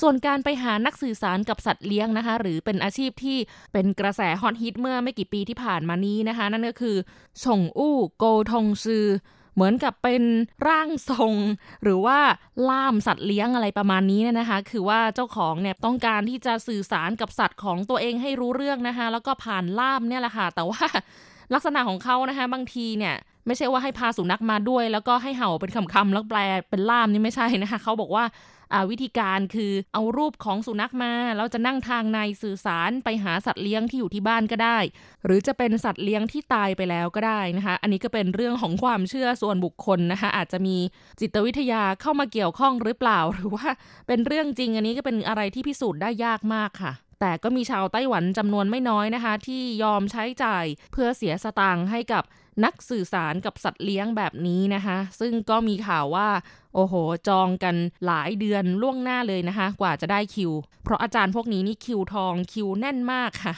[0.00, 3.38] ส่วนการไปหานักสื่อสารกับสัตว์เลี้ยงนะคะ หรือเป็นอาชีพที่
[3.72, 6.96] เป็นกระแสฮอตฮิตเมื่อไม่กี่ปีที่ผ่านมานี้นะคะ นั่นก็คือ
[7.44, 9.06] ชงอู้โกทงซือ
[9.58, 10.22] เหมือนกับเป็น
[10.68, 11.34] ร่างทรง
[11.82, 12.18] หรือว่า
[12.70, 20.84] ล่ามสัตว์เลี้ยงอะไรประมาณนี้เนี่ยนะคะ คือว่าเจ้าของเนี่ยต้องการที่จะสื่อสารกับสัตว์ของตัวเองให้รู้เรื่องนะคะ แล้วก็ผ่านล่ามเนี่ยแหละค่ะ แต่ว่า
[21.54, 23.14] ลักษณะของเขานะคะ บางทีเนี่ย
[23.46, 26.40] ไม่ใช่ว่าให้พาสุนัขมาด้วย แล้วก็ให้เห่าเป็นคำๆแล้วแปล
[26.70, 28.24] เป็นล่ามนี่ไม่ใช่นะคะเขาบอกว่า
[28.90, 34.78] วิธีการคือเอารูปของสุนัขมาแล้วจะนั่งทางในสื่อสารไปหาสัตว์เลี้ยงที่อยู่ที่บ้านก็ได้
[35.24, 40.76] หรือจะเป็นสัตว์เลี้ยงที่ตายไปแล้วก็ได้นะคะ อันนี้ก็เป็นเรื่องของความเชื่อส่วนบุคคลนะคะ อาจจะมี
[41.20, 43.66] จิตวิทยาเข้ามาเกี่ยวข้องหรือเปล่า หรือว่า
[44.06, 52.24] เป็นเรื่องจริงอันนี้ก็เป็นอะไรที่พิสูจน์ได้ยากมากค่ะแต่ก็มีชาวไต้หวันจำนวนไม่น้อยนะคะ ที่ยอมใช้จ่ายเพื่อเสียสตางค์ให้กับ
[52.64, 56.28] นักสื่อสารกับสัตว์เลี้ยงแบบนี้นะคะ ซึ่งก็มีข่าวว่า
[56.74, 56.94] โอ้โห
[57.28, 60.52] จองกันหลายเดือนล่วงหน้าเลยนะคะ กว่าจะได้คิว
[60.84, 63.56] เพราะอาจารย์พวกนี้นี่คิวทองคิวแน่นมากค่ะ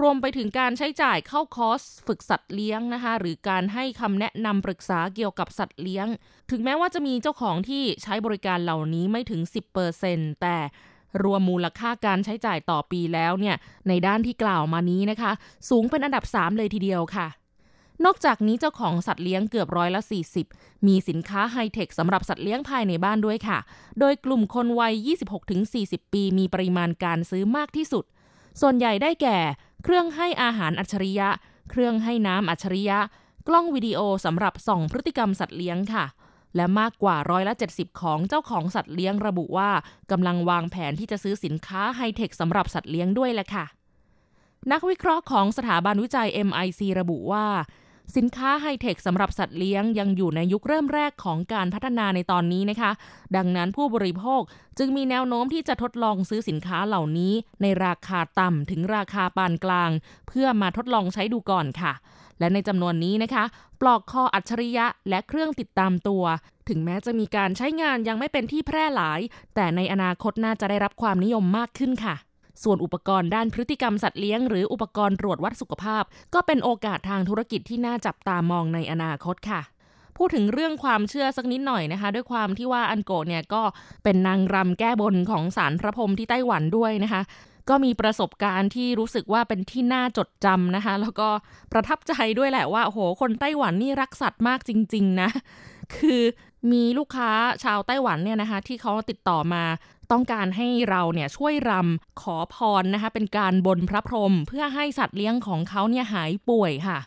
[0.00, 6.06] รวมไปถึงการใช้จ่ายเข้าคอร์สฝึกสัตว์เลี้ยงนะคะ หรือการให้คำแนะนำปรึกษาเกี่ยวกับสัตว์เลี้ยง
[6.50, 9.40] ถึงแม้ว่าจะมีเจ้าของที่ใช้บริการเหล่านี้ไม่ถึง
[9.92, 10.56] 10%แต่
[11.22, 13.56] รวมมูลค่าการใช้จ่ายต่อปีแล้วเนี่ย
[13.88, 15.32] ในด้านที่กล่าวมานี้นะคะ
[15.70, 17.28] สูงเป็นอันดับ 3 เลยทีเดียวค่ะ
[18.04, 20.00] นอกจากนี้เจ้าของสัตว์เลี้ยงเกือบร้อยละ
[20.44, 23.58] 40 มีสินค้าไฮเทคสำหรับสัตว์เลี้ยงภายในบ้านด้วยค่ะ
[24.00, 24.94] โดยกลุ่มคนวัย
[25.54, 28.04] 26-40 ปีมีปริมาณการซื้อมากที่สุด
[28.60, 29.38] ส่วนใหญ่ได้แก่
[29.82, 31.28] เครื่องให้อาหารอัจฉริยะ
[31.70, 32.98] เครื่องให้น้ำอัจฉริยะ
[33.48, 36.04] กล้องวิดีโอสำหรับส่องพฤติกรรมสัตว์เลี้ยงค่ะ
[36.56, 39.70] และมากกว่าร้อยละ 70 ของเจ้าของสัตว์เลี้ยงระบุว่า
[40.10, 43.64] กำลังวางแผนที่จะซื้อสินค้าไฮเทคสำหรับสัตว์เลี้ยงด้วยแหละค่ะ
[44.72, 47.46] นักวิเคราะห์ของสถาบันวิจัย MIC ระบุว่า
[48.14, 52.90] สินค้าไฮเทคสำหรับสัตว์เลี้ยงยังอยู่ในยุคเริ่มแรกของการพัฒนาในตอนนี้นะคะ
[53.36, 54.40] ดังนั้นผู้บริโภค
[54.78, 59.90] จึงมีแนวโน้มที่จะทดลองซื้อสินค้าเหล่านี้ ในราคาต่ำถึงราคาปานกลาง
[60.28, 61.92] เพื่อมาทดลองใช้ดูก่อนค่ะ
[62.38, 63.44] และในจำนวนนี้นะคะ
[63.80, 66.24] ปลอกคออัจฉริยะและเครื่องติดตามตัว
[66.68, 69.20] ถึงแม้จะมีการใช้งานยังไม่เป็นที่แพร่หลาย
[69.54, 72.16] แต่ในอนาคตน่าจะได้รับความนิยมมากขึ้นค่ะ
[72.62, 79.60] ส่วนอุปกรณ์ด้านพฤติกรรมสัตว์เลี้ยงหรืออุปกรณ์ตรวจวัดสุขภาพ ก็เป็นโอกาสทางธุรกิจที่น่าจับตามองในอนาคตค่ะ
[80.16, 83.62] พูดถึงเรื่องความเชื่อสักนิดหน่อยนะคะ ด้วยความที่ว่าอันโกเนี่ยก็
[84.04, 87.22] เป็นนางรำแก้บนของสารพระพรหมที่ไต้หวันด้วยนะคะ
[87.68, 91.28] ก็มีประสบการณ์ที่รู้สึกว่าเป็นที่น่าจดจำนะคะ แล้วก็
[91.72, 95.28] ประทับใจด้วยแหละว่าโอ้โหคนไต้หวันนี่รักสัตว์มากจริง ๆ นะ
[95.96, 96.22] คือ
[96.72, 97.30] มีลูกค้า
[97.64, 99.62] ชาวไต้หวันเนี่ยนะคะ ที่เขาติดต่อมา
[100.10, 106.98] ต้องการให้เราเนี่ยช่วยรำขอพรนะคะเป็นการบนพระพรหมเพื่อให้สัตว์เลี้ยงของเขาเนี่ยหายป่วยค่ะ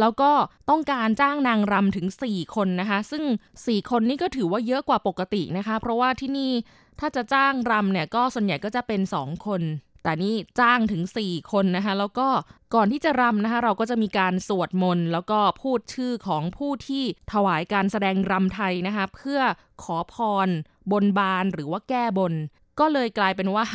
[0.00, 0.30] แล้วก็
[0.70, 3.24] ต้องการจ้างนางรำถึง 4 คนนะคะ ซึ่ง
[3.56, 6.52] 4 คนนี้ก็ถือว่าเยอะกว่าปกตินะคะ เพราะว่าที่นี่
[7.00, 9.62] ถ้าจะจ้างรำเนี่ยก็ส่วนใหญ่ก็จะเป็น 2 คน
[10.02, 12.28] แต่นี่จ้างถึง 4 คนนะคะ แล้วก็
[12.74, 19.40] ก่อนที่จะรำนะคะ เราก็จะมีการสวดมนต์แล้วก็พูดชื่อของผู้ที่ถวายการแสดงรำไทยนะคะ เพื่อ
[19.82, 20.48] ขอพร
[20.92, 22.34] บนบานหรือว่าแก้บน
[22.80, 23.66] ก็เลยกลายเป็นว่า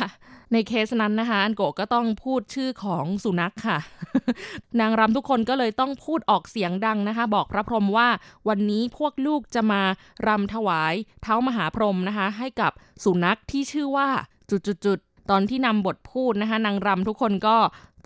[0.52, 3.78] ในเคสนั้นนะคะ อันโกก็ต้องพูดชื่อของสุนัขค่ะ
[4.80, 8.08] นางรำทุกคนก็เลยต้องพูดออกเสียงดังนะคะ บอกพระพรหมว่า
[8.48, 9.82] วันนี้พวกลูกจะมา
[10.26, 12.72] รำถวายเท้ามหาพรหมนะคะ ให้กับ
[13.04, 14.08] สุนัขที่ชื่อว่า
[14.50, 17.56] จุดๆ ตอนที่นำบทพูดนะคะนางรำทุกคนก็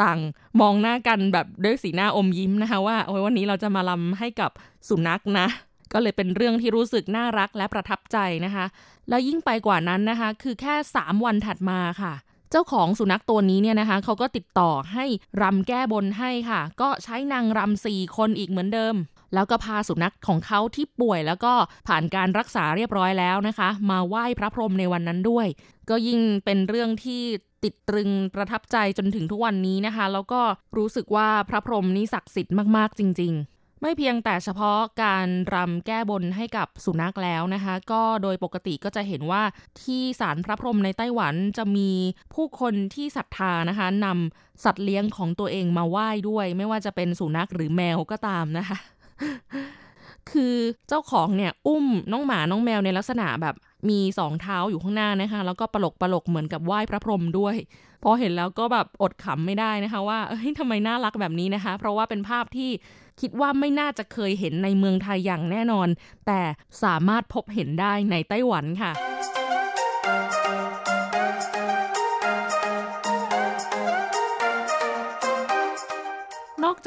[0.03, 0.19] ต่าง
[0.61, 4.51] มองหน้ากันแบบด้วยสีหน้าอมยิ้มนะคะว่าโอ้ยวันนี้เราจะมาลำให้กับ
[4.89, 5.47] สุนัขนะ
[5.93, 8.65] ก็เลยเป็นเรื่องที่รู้สึกน่ารักและประทับใจนะคะ
[9.09, 12.13] แล้วยิ่งไปกว่านั้นนะคะ คือแค่ 3 วันถัดมาค่ะ
[12.51, 15.05] เจ้าของสุนัขตัวนี้เนี่ยนะคะเขาก็ติดต่อให้
[15.43, 18.95] รำแก้บนให้ค่ะ ก็ใช้นางรำสี่คนอีกเหมือนเดิม
[19.35, 21.53] แล้วก็พาสุนัขของเขาที่ป่วย แล้วก็
[21.89, 25.47] ผ่านการรักษาเรียบร้อยแล้วนะคะ มาไหว้พระพรหมในวันนั้นด้วย
[25.91, 27.23] ก็ยิ่งเป็นเรื่องที่
[27.65, 30.41] ติดตรึงประทับใจจนถึงทุกวันนี้นะคะ แล้วก็
[30.77, 39.43] รู้สึกว่าพระพรหมนี้ศักดิ์สิทธิ์มาก ๆ จริง ๆไม่เพียงแต่เฉพาะการรำแก้บนให้กับสุนัขแล้วนะคะ ก็โดยปกติก็จะเห็นว่า
[39.83, 41.91] ที่ศาลพระพรหมในไต้หวันจะมี
[42.35, 48.79] ผู้คนที่ศรัทธานะคะนำสัตว์เลี้ยงของตัวเองมาไหว้ด้วย ไม่ว่าจะเป็นสุนัขหรือแมวก็ตามนะคะ
[50.31, 50.55] คือ
[50.89, 53.55] เจ้าของเนี่ยอุ้มน้องหมาน้องแมวในลักษณะแบบ
[53.89, 57.57] มีสองเท้าอยู่ข้างหน้านะคะ แล้วก็ปลกปลกเหมือนกับไหว้พระพรหมด้วย
[58.03, 62.71] พอเห็นแล้วก็แบบอดขำไม่ได้นะคะ ว่าเฮ้ยทำไมน่ารักแบบนี้นะคะ เพราะว่าเป็นภาพที่
[63.21, 65.89] คิดว่าไม่น่าจะเคยเห็นในเมืองไทยอย่างแน่นอน
[66.27, 66.41] แต่
[66.83, 68.93] สามารถพบเห็นได้ในไต้หวันค่ะ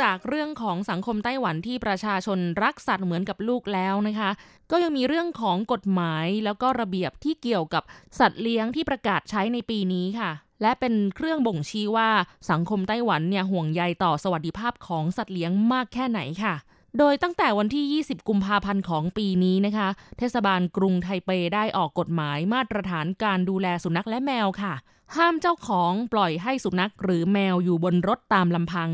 [0.01, 4.29] จากเรื่องของสังคมไต้หวันที่ประชาชนรักสัตว์เหมือนกับลูกแล้วนะคะ
[4.71, 7.83] ก็ยังมีเรื่องของกฎหมายแล้วก็ระเบียบที่เกี่ยวกับ
[8.19, 12.09] สัตว์เลี้ยงที่ประกาศใช้ในปีนี้ค่ะ และเป็นเครื่องบ่งชี้ว่า
[12.51, 16.53] สังคมไต้หวันเนี่ยห่วงใยต่อสวัสดิภาพของสัตว์เลี้ยงมากแค่ไหนค่ะ
[16.97, 24.73] โดยตั้งแต่วันที่ 20 กุมภาพันธ์ของปีนี้นะคะ เทศบาลกรุงไทเปได้ออกกฎหมายมาตรฐานการดูแลสุนัขและแมวค่ะ
[25.15, 28.89] ห้ามเจ้าของปล่อยให้สุนัขหรือแมวอยู่บนรถตามลำพัง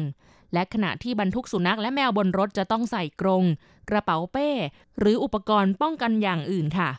[0.54, 3.44] และขณะที่บรรทุกสุนัขและแมวบนรถจะต้องใส่กรง
[3.90, 4.50] กระเป๋าเป้
[5.00, 6.92] หรืออุปกรณ์ป้องกันอย่างอื่นค่ะ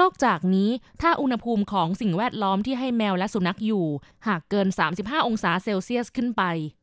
[0.00, 0.70] นอกจากนี้
[1.02, 3.86] ถ้าอุณหภูมิของสิ่งแวดล้อมที่ให้แมวและสุนัขอยู่
[4.26, 6.42] หากเกิน 35 องศาเซลเซียสขึ้นไป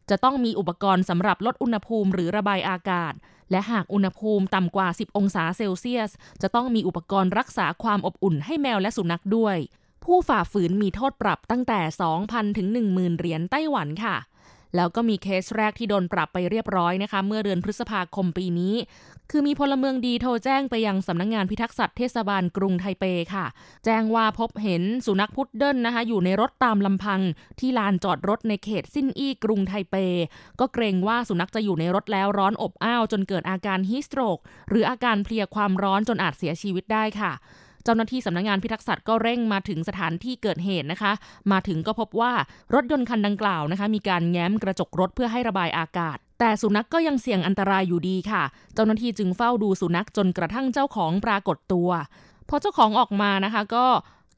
[0.09, 3.13] จะต้องมีอุปกรณ์สำหรับลดอุณหภูมิหรือระบายอากาศ
[3.51, 6.09] และหากอุณหภูมิต่ำกว่า 10 องศาเซลเซียส
[6.41, 9.57] จะต้องมีอุปกรณ์รักษาความอบอุ่นให้แมวและสุนัขด้วย
[10.03, 11.79] ผู้ฝ่าฝืนมีโทษปรับตั้งแต่
[12.19, 14.15] 2,000 ถึง 10,000 เหรียญไต้หวันค่ะ
[14.75, 18.75] แล้วก็มีเคสแรกที่โดนปรับไปเรียบร้อยนะคะ เมื่อเดือนพฤษภาคมปีนี้
[19.31, 23.45] คือมีพลเมืองดีโทรแจ้งไปยังสำนักงงานพิทักษ์สัตว์เทศบาลกรุงไทเปค่ะ
[23.85, 27.21] แจ้งว่าพบเห็นสุนัขพุดเดิ้ลนะคะ อยู่ในรถตามลำพัง
[27.59, 29.95] ที่ลานจอดรถในเขตซินอี้กรุงไทเป
[30.59, 34.37] ก็เกรงว่าสุนัขจะอยู่ในรถแล้วร้อนอบอ้าวจนเกิดอาการฮิสโตรก
[34.69, 37.31] หรืออาการเพลียความร้อนจนอาจเสียชีวิตได้ค่ะ
[37.83, 41.11] เจ้าหน้าที่สำนักงานพิทักษ์สัตว์ก็เร่งมาถึงสถานที่เกิดเหตุนะคะ
[41.51, 42.33] มาถึงก็พบว่า
[42.73, 48.43] รถยนต์คันดังกล่าวนะคะ มีการแง้มกระจกรถเพื่อให้ระบายอากาศแต่สุนัขก็ยังเสี่ยงอันตรายอยู่ดีค่ะ
[48.75, 51.89] เจ้าหน้าที่จึงเฝ้าดูสุนัขจนกระทั่งเจ้าของปรากฏตัว
[52.49, 53.85] พอเจ้าของออกมานะคะ ก็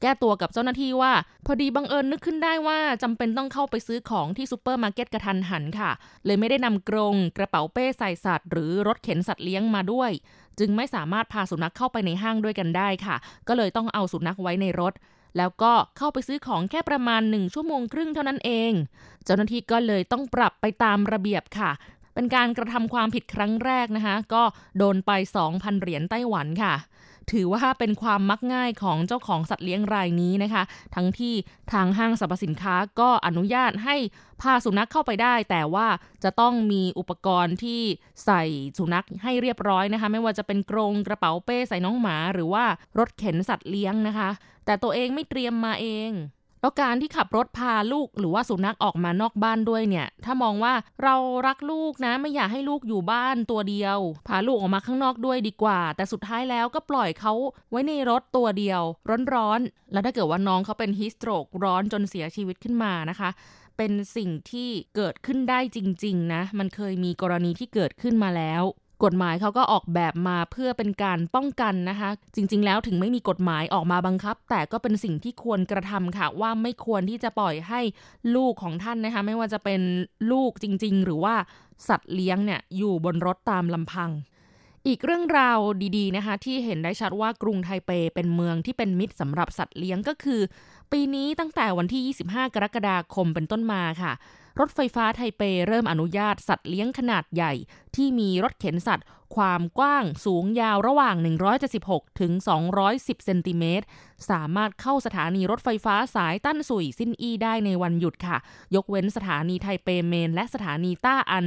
[0.02, 1.12] แก้ตัวกับเจ้าหน้าที่ว่า
[1.46, 5.90] พอดีบังเอิญนึกขึ้นได้ว่าจำเป็นต้องเข้าไปซื้อของที่ซูเปอร์มาร์เก็ตกระทันหันค่ะ
[6.24, 10.10] เลยไม่ได้นำกรง กระเป๋าเป้ใส่สัตว์ หรือรถเข็นสัตว์เลี้ยงมาด้วย
[10.58, 13.16] จึงไม่สามารถพาสุนัขเข้าไปในห้างด้วยกันได้ค่ะ
[13.48, 14.92] ก็เลยต้องเอาสุนัขไว้ในรถ
[15.38, 18.72] แล้วก็เข้าไปซื้อของแค่ประมาณหนึ่งชั่วโมงครึ่งเท่านั้นเอง
[19.24, 21.70] เจ้าหน้าที่ก็เลยต้องปรับไปตามระเบียบค่ะ
[22.14, 24.42] เป็นการกระทำความผิดครั้งแรกนะคะ ก็
[24.78, 25.10] โดนไป
[25.46, 26.74] 2,000 เหรียญไต้หวันค่ะ
[27.30, 30.62] ถือว่าเป็นความมักง่ายของเจ้าของสัตว์เลี้ยงรายนี้นะคะ
[30.94, 31.34] ทั้งที่
[31.72, 33.96] ทางห้างสรรพสินค้าก็อนุญาตให้
[34.40, 35.88] พาสุนัขเข้าไปได้ แต่ว่า
[36.24, 37.80] จะต้องมีอุปกรณ์ที่
[38.24, 38.42] ใส่
[38.78, 42.64] สุนัขให้เรียบร้อยนะคะ ไม่ว่าจะเป็นกรงกระเป๋าเป้ใส่น้องหมา หรือว่า
[42.98, 44.30] รถเข็นสัตว์เลี้ยงนะคะ
[44.64, 46.10] แต่ตัวเองไม่เตรียมมาเอง
[46.62, 51.14] แล้วการที่ขับรถพาลูกหรือว่าสุนัขออกมานอกบ้านด้วยเนี่ย ถ้ามองว่าเรา
[51.46, 53.98] รักลูกนะไม่อยากให้ลูกอยู่บ้านตัวเดียว
[54.28, 57.32] พาลูกออกมาข้างนอกด้วยดีกว่า แต่สุดท้ายแล้วก็ปล่อยเขา
[57.70, 58.82] ไว้ในรถตัวเดียว
[59.34, 63.30] ร้อนๆแล้วถ้าเกิดว่าน้องเขาเป็นฮิสโตรกร้อนจนเสียชีวิตขึ้นมานะคะ
[63.76, 68.62] เป็นสิ่งที่เกิดขึ้นได้จริง ๆ นะ มันเคยมีกรณีที่เกิดขึ้นมาแล้ว
[69.04, 77.80] กฎหมายเขาก็ออกแบบมาเพื่อเป็นการป้องกันนะคะ จริง ๆ แล้วถึงไม่มีกฎหมายออกมาบังคับ แต่ก็เป็นสิ่งที่ควรกระทำค่ะ ว่าไม่ควรที่จะปล่อยให้
[78.36, 79.80] ลูกของท่านนะคะ ไม่ว่าจะเป็น
[80.32, 81.34] ลูกจริง ๆ หรือว่า
[81.88, 84.10] สัตว์เลี้ยงเนี่ยอยู่บนรถตามลำพัง
[84.86, 85.58] อีกเรื่องราว
[85.96, 90.40] ดีๆนะคะที่เห็นได้ชัดว่ากรุงไทเปเป็นเมืองที่เป็นมิตรสำหรับสัตว์เลี้ยงก็คือ
[90.92, 94.12] ปีนี้ตั้งแต่วันที่ 25 กรกฎาคมเป็นต้นมาค่ะ
[94.60, 97.52] รถไฟฟ้าไทเปเริ่มอนุญาตสัตว์เลี้ยงขนาดใหญ่
[97.96, 101.16] ที่มีรถเข็นสัตว์ ความกว้างสูงยาวระหว่าง
[101.68, 102.32] 176 ถึง
[102.78, 103.86] 210 เซนติเมตร
[104.30, 108.38] สามารถเข้าสถานีรถไฟฟ้าสายตั้นสุ่ยซิ่นอี้ได้ในวันหยุดค่ะ
[108.74, 111.46] ยกเว้นสถานีไทเป Main และสถานีต้าอัน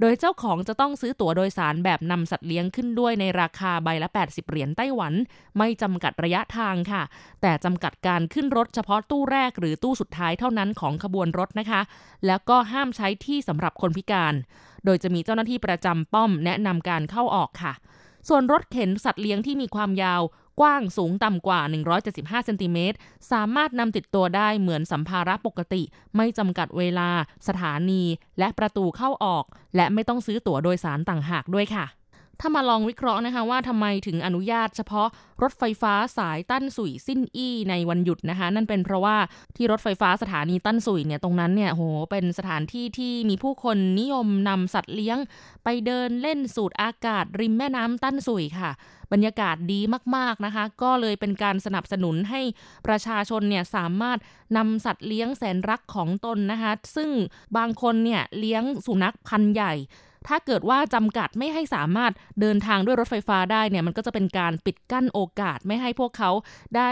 [0.00, 5.14] โดยเจ้าของจะต้องซื้อตั๋วโดยสารแบบนำสัตว์เลี้ยงขึ้นด้วยในราคาใบละ 80 เหรียญไต้หวัน
[5.58, 7.02] ไม่จำกัดระยะทางค่ะ
[7.42, 11.80] แต่จำกัดการขึ้นรถเฉพาะตู้แรกหรือตู้สุดท้ายเท่านั้นของขบวนรถนะคะ
[12.26, 14.34] แล้วก็ห้ามใช้ที่สำหรับคนพิการ
[14.84, 17.72] โดยจะมีเจ้าหน้าที่ประจำป้อมแนะนำการเข้าออกค่ะ
[18.28, 20.22] ส่วนรถเข็นสัตว์เลี้ยงที่มีความยาว
[20.60, 21.60] กว้างสูงต่ำกว่า
[22.02, 22.96] 175 เซนติเมตร
[23.32, 25.82] สามารถนำติดตัวได้เหมือนสัมภาระปกติ
[26.16, 27.08] ไม่จำกัดเวลา
[27.48, 28.02] สถานี
[28.38, 29.44] และประตูเข้าออก
[29.76, 31.86] และไม่ต้องซื้อตั๋วโดยสารต่างหากด้วยค่ะ
[32.40, 35.08] ถ้ามาลองวิเคราะห์นะคะว่าทำไมถึงอนุญาตเฉพาะ
[35.42, 39.16] รถไฟฟ้าสายตั้นสุยสิ้นอี้ในวันหยุดนะคะ นั่นเป็นเพราะว่า
[39.56, 45.18] ที่รถไฟฟ้าสถานีตั้นสุยเนี่ยตรงนั้นเนี่ยโหเป็นสถานที่ที่มีผู้คนนิยมนำสัตว์เลี้ยง
[45.64, 48.70] ไปเดินเล่นสูดอากาศ ริมแม่น้ำตั้นสุยค่ะ
[49.12, 49.80] บรรยากาศดี
[50.16, 52.40] มากๆนะคะ ก็เลยเป็นการสนับสนุนให้
[52.86, 54.18] ประชาชนเนี่ยสามารถ
[54.56, 57.10] นำสัตว์เลี้ยงแสนรักของตนนะคะ ซึ่ง
[57.56, 59.74] บางคนเนี่ยเลี้ยงสุนัขพันธุ์ใหญ่
[60.28, 66.30] ถ้าเกิดว่าจำกัดไม่ให้สามารถเดินทางด้วยรถไฟฟ้าได้เนี่ยมันก็จะเป็นการปิดกั้นโอกาสไม่ให้พวกเขา
[66.76, 66.90] ได้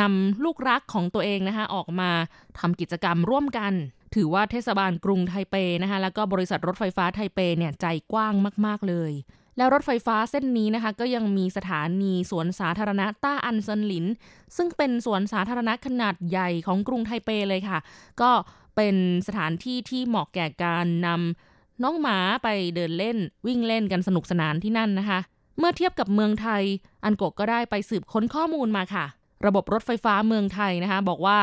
[0.00, 2.10] นำลูกรักของตัวเองนะคะออกมา
[2.58, 3.72] ทำกิจกรรมร่วมกัน
[4.14, 8.34] ถือว่าเทศบาลกรุงไทเปนะคะแล้วก็บริษัทรถไฟฟ้าไทเปเนี่ยใจกว้าง
[8.66, 9.12] มาก ๆเลย
[9.56, 14.06] แล้วรถไฟฟ้าเส้นนี้นะคะก็ยังมีสถานีสวนสาธารณะต้าอันเซนหลิน
[14.56, 17.78] ซึ่งเป็นสวนสาธารณะขนาดใหญ่ของกรุงไทเปเลยค่ะ
[18.20, 18.30] ก็
[18.76, 25.18] เป็นสถานที่ที่เหมาะแก่การนำ น้องหมาไปเดินเล่นวิ่งเล่นกันสนุกสนานที่นั่นนะคะ
[25.58, 26.62] เมื่อเทียบกับเมืองไทย
[27.04, 29.06] อันกกก็ได้ไปสืบค้นข้อมูลมาค่ะ
[29.46, 31.38] ระบบรถไฟฟ้าเมืองไทยนะคะ บอกว่า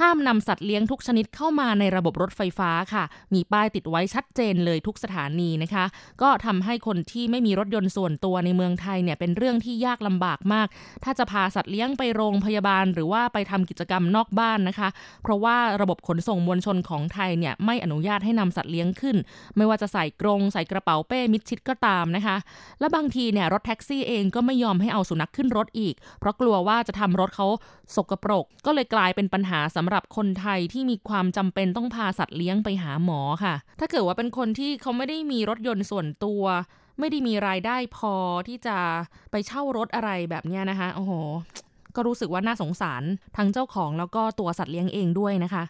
[0.00, 3.04] ห้ามนำสัตว์เลี้ยงทุกชนิดเข้ามาในระบบรถไฟฟ้าค่ะ
[3.34, 5.84] มีป้ายติดไว้ชัดเจนเลยทุกสถานีนะคะ
[6.22, 10.66] ก็ทำให้คนที่ไม่มีรถยนต์ส่วนตัวในเมืองไทยเนี่ยเป็นเรื่องที่ยากลำบากมาก
[11.04, 14.88] ถ้าจะพาสัตว์เลี้ยงไปโรงพยาบาล หรือว่าไปทำกิจกรรมนอกบ้านนะคะ
[15.22, 19.16] เพราะว่าระบบขนส่งมวลชนของไทยเนี่ยไม่อนุญาตให้นำสัตว์เลี้ยงขึ้น
[19.56, 22.36] ไม่ว่าจะใส่กรงใส่กระเป๋าเป้มิดชิดก็ตามนะคะ
[22.80, 27.46] และบางทีเนี่ยรถแท็กซี่เองก็ไม่ยอมให้เอาสุนัขขึ้นรถอีก เพราะกลัวว่าจะทำรถเขา
[27.96, 36.42] สกปรก ก็เลยกลายเป็นปัญหาสำำหรับคนไทยที่มีความจำเป็นต้องพาสัตว์เลี้ยงไปหาหมอค่ะ ถ้าเกิดว่าเป็นคนที่เขาไม่ได้มีรถยนต์ส่วนตัว
[36.98, 38.14] ไม่ได้มีรายได้พอ
[38.48, 38.76] ที่จะ
[39.30, 41.12] ไปเช่ารถอะไรแบบนี้นะคะ โอ้โห
[41.96, 43.02] ก็รู้สึกว่าน่าสงสาร
[43.36, 45.64] ทั้งเจ้าของแล้วก็ตัวสัตว์เลี้ยงเองด้วยนะคะ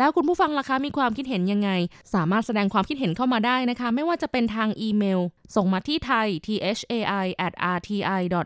[0.00, 1.70] แล้วคุณผู้ฟังล่ะคะมีความคิดเห็นยังไง
[2.14, 5.20] สามารถแสดงความคิดเห็นเข้ามาได้นะคะ ไม่ว่าจะเป็นทางอีเมล
[5.56, 7.96] ส่งมาที่ไทย thai at rti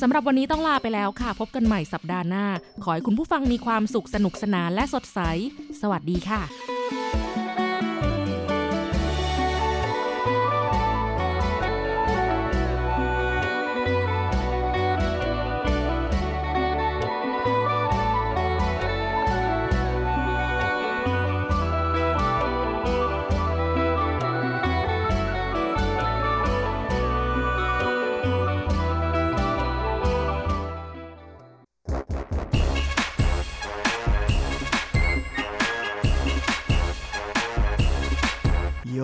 [0.00, 2.46] สำหรับวันนี้ต้องลาไปแล้วค่ะ พบกันใหม่สัปดาห์หน้า
[2.82, 5.20] ขอให้คุณผู้ฟังมีความสุขสนุกสนานและสดใส
[5.80, 6.42] สวัสดีค่ะ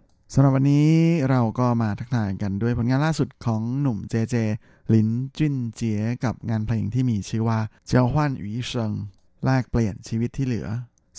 [0.33, 0.89] สำหรับวันนี้
[1.29, 4.35] เราก็มาทักทายกันด้วยผลงานล่าสุดของหนุ่มเจเจ
[4.93, 8.91] ลินจุนเจียกับงานเพลงที่มีชื่อว่าเจ้าฮวันหวีเซิง
[9.45, 10.67] แลกเปลี่ยนชีวิตที่เหลือ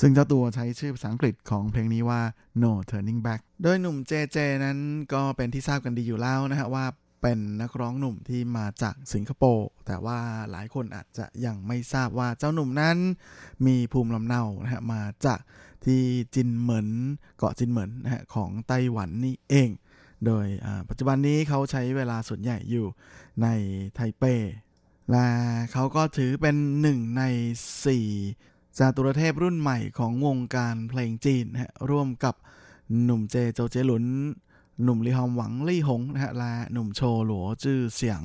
[0.01, 2.21] ซึ่งเจ้าตัวใช้ชื่อภาษาอังกฤษของเพลงนี้ว่า
[2.63, 4.79] No Turning Back โดยหนุ่มเจเจนั้น
[5.13, 6.85] ก็เป็นที่ทราบกันดีอยู่แล้วนะฮะว่า
[7.23, 10.19] เป็นนักร้องหนุ่มที่มาจากสิงคโปร์แต่ว่า
[10.51, 12.97] หลายคนอาจจะยังไม่ทราบว่าเจ้าหนุ่มนั้น
[13.67, 15.41] มีภูมิลำเนานะฮะมาจาก
[15.87, 16.03] ที่
[16.35, 16.89] จินเหมิน
[17.39, 19.71] เกาะจินเหมินนะฮะของไต้หวันนี่เอง
[20.27, 20.47] โดย
[20.89, 22.87] ปัจจุบันนี้เขาใช้เวลาส่วนใหญ่อยู่
[23.43, 23.47] ใน
[23.95, 24.25] ไทเป
[25.11, 25.27] และ
[25.73, 27.23] เขาก็ถือเป็นหนึ่งใน
[27.85, 28.07] สี่
[28.79, 32.35] จาตุรเทพรุ่นใหม่ของวงการเพลงจีนนะฮะร่วมกับ
[33.05, 34.05] หนุ่มเจโจเจหลุน
[34.83, 38.23] หนุ่มลีฮอมหวังลี่หงนะฮะและหนุ่มโชหลัวจื้อเสียง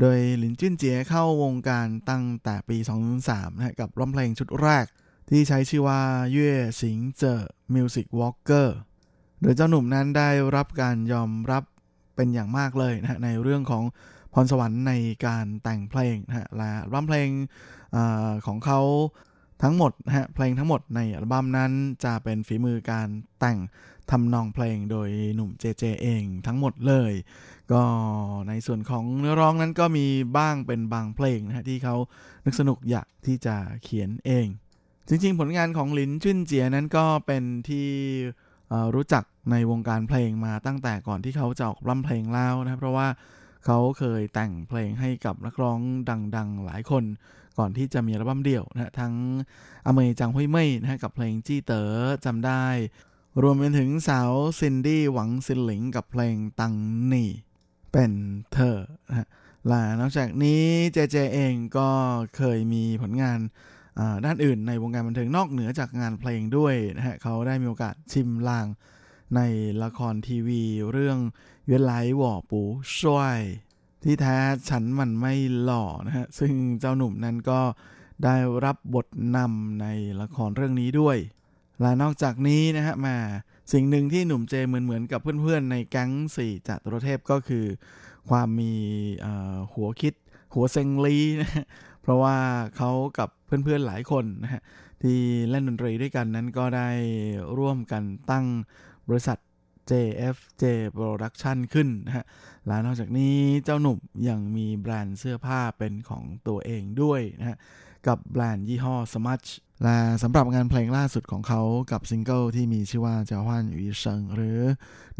[0.00, 2.76] โดยหลินจิ้นเจียเข้าวงการตั้งแต่ปี
[3.18, 4.86] 2003นะฮะกับร้องเพลงชุดแรก
[5.28, 6.00] ที่ใช้ชื่อว่า
[6.32, 8.76] 樂行者 Music Walker
[9.40, 11.64] โดยเจ้าหนุ่มนั้นได้รับการยอมรับ
[12.16, 13.84] เป็นอย่างมากเลยนะฮะในเรื่องของ
[14.32, 14.92] พรสวรรค์ใน
[15.26, 17.98] การแต่งเพลงนะฮะและร้องเพลง
[18.46, 18.80] ของเขา
[19.62, 21.72] ทั้งหมดนะฮะเพลงทั้งหมดในอัลบั้มนั้น
[22.04, 23.08] จะเป็นฝีมือการ
[23.40, 23.58] แต่ง
[24.10, 27.12] ทำนองเพลงโดยหนุ่ม JJ เองทั้งหมดเลย
[27.72, 27.82] ก็
[28.48, 30.06] ในส่วนของเนื้อร้องนั้นก็มี
[30.36, 31.96] บ้างเป็นบางเพลงนะฮะที่เขา
[32.44, 34.46] นึกสนุกอยากที่จะเขียนเอง
[35.08, 37.88] จริงๆ ผลงานของลินจุนเจียนั้นก็เป็นที่
[38.94, 43.08] รู้จักในวงการเพลงมาตั้งแต่ก่อนที่เขาจะออกร่ำเพลงแล้วนะเพราะว่า
[43.66, 45.78] เขาเคยแต่งเพลงให้กับนักร้อง
[46.36, 47.04] ดังๆ หลายคน
[47.58, 49.14] ก่อนที่จะมีอัลบั้มเดี่ยวนะทั้ง
[49.86, 51.90] อเมยจังหุยเม่ยนะกับเพลงจี้เต๋อ
[52.24, 52.64] จำได้
[53.42, 54.30] รวมไปถึงสาว
[54.60, 56.74] ซินดี้หวังซินหลิงกับเพลงตัง
[57.08, 57.30] หนี่
[57.92, 58.12] เป็น
[58.52, 58.78] เธอ
[59.08, 59.28] นะ
[59.66, 61.88] และนอกจากนี้เจเจเองก็
[62.36, 63.38] เคยมีผลงาน
[64.24, 68.66] ด้านอื่นในวงการบันเทิงนอกเหนือจากงานเพลงด้วยนะฮะเขาได้มีโอกาสชิมลาง
[69.36, 69.40] ใน
[69.82, 70.62] ละครทีวี
[70.92, 71.18] เรื่อง
[71.66, 72.60] เวียนไลหว่อปู
[73.00, 73.38] ช่วย
[74.04, 74.36] ที่แท้
[74.68, 77.60] ฉันมันไม่หล่อนะฮะซึ่งเจ้าหนุ่มนั้นก็
[78.24, 79.86] ได้รับบทนำใน
[80.20, 81.18] ละครเรื่องนี้ด้วย
[81.80, 83.16] และนอกจากนี้นะฮะมา
[83.72, 87.64] สิ่งหนึ่งที่หนุ่มเจเหมือนเหมือนกับเพื่อนๆ ในแก๊งสี่จัตุรเทพก็คือ
[88.28, 88.72] ความมี
[89.72, 90.14] หัวคิด
[90.54, 91.66] หัวเซงลีนะ
[92.02, 92.36] เพราะว่า
[92.76, 93.30] เขากับ
[93.64, 94.62] เพื่อนๆหลายคนนะฮะ
[95.02, 95.18] ที่
[95.50, 96.88] เล่นดนตรีด้วยกันนั้นก็ได้
[97.58, 98.46] ร่วมกันตั้ง
[99.08, 99.38] บริษัท
[99.90, 100.64] JFJ
[100.96, 102.24] Production ขึ้นนะฮะ
[102.66, 103.98] และนอกจากนี้เจ้าหนุ่ม
[104.28, 107.58] ยังมีแบรนด์เสื้อผ้าเป็นของตัวเองด้วยนะฮะ
[108.06, 109.50] กับแบรนด์ยี่ห้อ Smudge
[109.82, 114.60] และสำหรับงานเพลงล่าสุดของเขากับซิงเกิลที่มีชื่อว่า交換餘生หรือ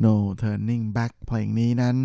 [0.05, 1.97] No Turning Back เพลงนี้นั้น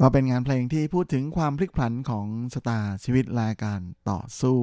[0.00, 4.58] ก็เป็นงานเพลงที่พูดถึงความพลิกผันของชะตาชีวิตและการต่อสู้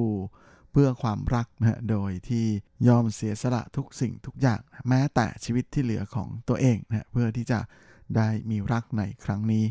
[0.72, 2.46] เพื่อความรักนะโดยที่
[2.88, 7.58] ยอมเสียสละทุกสิ่งทุกอย่าง แม้แต่ชีวิตที่เหลือของตัวเองนะเพื่อที่จะ
[8.16, 9.64] ได้มีรักในครั้งนี้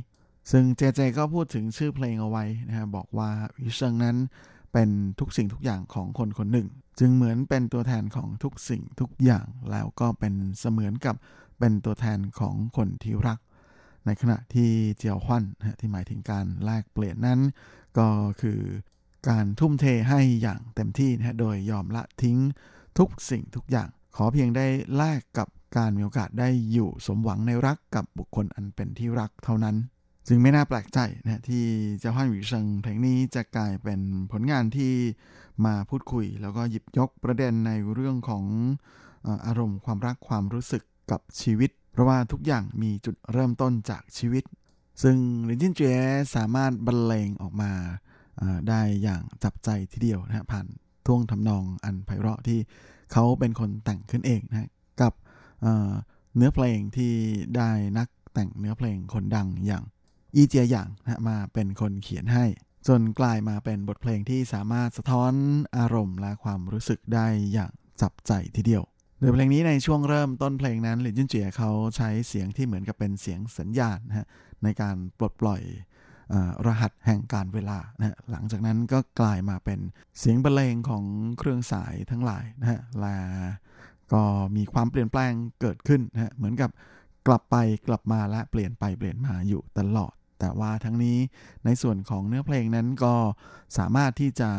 [0.52, 3.30] ซึ่ง JJ ก็พูดถึงชื่อเพลงเอาไว้นะฮะบอกว่า
[3.64, 4.18] วิเชิงนั้น
[4.74, 4.90] เป็น
[5.20, 6.68] ทุกสิ่งทุกอย่างของคนคนหนึ่ง
[7.00, 11.16] จึงเหมือนเป็นตัวแทนของทุกสิ่งทุกอย่างแล้วก็เป็นเสมือนกับ
[11.60, 13.40] เป็นตัวแทนของคนที่รัก
[14.06, 17.40] ในขณะที่เจียวฮวันนะที่หมายถึงการแลกเปลี่ยนนั้น
[17.98, 18.08] ก็
[18.42, 18.60] คือ
[19.30, 22.38] การทุ่มเทให้อย่างเต็มที่นะโดยยอมละทิ้ง
[22.98, 24.66] ทุกสิ่งทุกอย่าง ขอเพียงได้
[24.96, 25.48] แลกกับ
[25.78, 29.76] การมีโอกาสได้อยู่สมหวังในรักกับบุคคลอันเป็นที่รักเท่านั้น
[30.28, 31.64] จึงไม่น่าแปลกใจนะที่
[32.00, 34.02] เจ้าฮั่นหวีเซิงเพลงนี้จะกลายเป็น
[34.32, 34.94] ผลงานที่
[35.66, 38.44] มาพูดคุย แล้วก็หยิบยกประเด็นในเรื่องของ
[39.46, 44.44] อารมณ์ความรักความรู้สึกกับชีวิต เพราะว่าทุกอย่างมีจุดเริ่มต้นจากชีวิต
[45.04, 45.18] ซึ่ง
[45.50, 45.98] ลินจินเจีย
[46.36, 47.72] สามารถบรรเลงออกมา
[48.70, 50.68] ได้อย่างจับใจทีเดียวนะผ่าน
[51.06, 52.60] ท่วงทำนองอันไพเราะที่
[53.12, 54.70] เขาเป็นคนแต่งขึ้นเองนะ
[55.02, 55.14] กับ
[56.36, 57.14] เนื้อเพลงที่
[57.58, 59.84] ได้นักแต่งเนื้อเพลงคนดังอย่าง
[60.36, 62.46] อีเจียอย่างนะมาเป็นคนเขียนให้
[62.88, 65.34] จนกลายมาเป็นบทเพลงที่สามารถสะท้อน
[65.78, 67.72] อารมณ์และความรู้สึกได้อย่าง
[68.02, 68.84] จับใจทีเดียว
[69.20, 74.28] โดยเพลงนี้ในช่วงเริ่มต้นเพลงนั้นหลินจินเจียเขาใช้เสียงที่เหมือนกับเป็นเสียงสัญญาณนะฮะ
[74.64, 75.62] ในการปลดปล่อย
[76.66, 79.80] รหัสแห่งการเวลานะหลังจากนั้นก็กลายมาเป็น
[80.20, 81.04] เสียงบรรเลงของ
[81.38, 83.16] เครื่องสายทั้งหลายนะฮะและ
[84.14, 84.24] ก็
[84.56, 86.70] มีความเปลี่ยนแปลงเกิดขึ้นนะเหมือนกับ
[87.28, 87.56] กลับไป
[87.88, 91.18] กลับมาและเปลี่ยนไปเปลี่ยนมาอยู่ตลอด แต่ว่าทั้งนี้
[91.66, 93.16] ในส่วนของเนื้อเพลงนั้นก็
[93.78, 94.50] สามารถที่จะ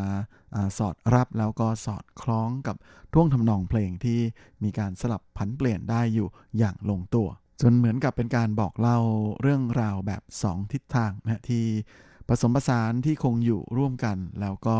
[0.55, 2.75] อสอดรับแล้วก็สอดคล้องกับ
[3.13, 4.19] ท่วงทำนองเพลงที่
[4.63, 7.27] มีการสลับผันเปลี่ยนได้อยู่อย่างลงตัว
[7.61, 8.99] จนเหมือนกับเป็นการบอกเล่า
[9.41, 11.65] เรื่องราวแบบสองทิศทางนะที่
[12.27, 14.77] ผสมผสานที่คงอยู่ร่วมกัน แล้วก็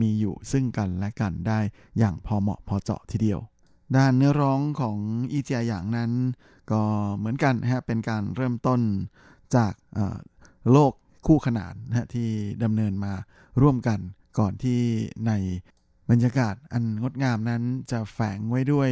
[0.00, 1.60] มีอยู่ซึ่งกันและกันได้
[1.98, 3.40] อย่างพอเหมาะพอเจาะทีเดียว
[3.96, 4.98] ด้านเนื้อร้องของ
[5.32, 6.12] อีเจียหยางนั้น
[6.70, 6.82] ก็
[7.16, 8.80] เหมือนกันนะฮะเป็นการเริ่มต้น
[9.56, 9.72] จาก
[10.72, 10.92] โลก
[11.26, 12.28] คู่ขนานนะที่
[12.64, 13.12] ดำเนินมา
[13.62, 14.00] ร่วมกัน
[14.38, 14.80] ก่อนที่
[15.26, 15.32] ใน
[16.10, 18.90] บรรยากาศอันงดงามนั้นจะแฝงไว้ด้วย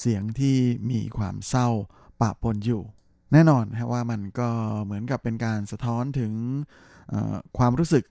[0.00, 0.56] เสียงที่
[0.90, 1.68] มีความเศร้า
[2.22, 2.82] ปะปนอยู่
[3.32, 4.48] แน่นอนนะว่ามันก็
[4.84, 6.32] เหมือนกับเป็นการสะท้อนถึง
[7.58, 8.04] ความรู้สึก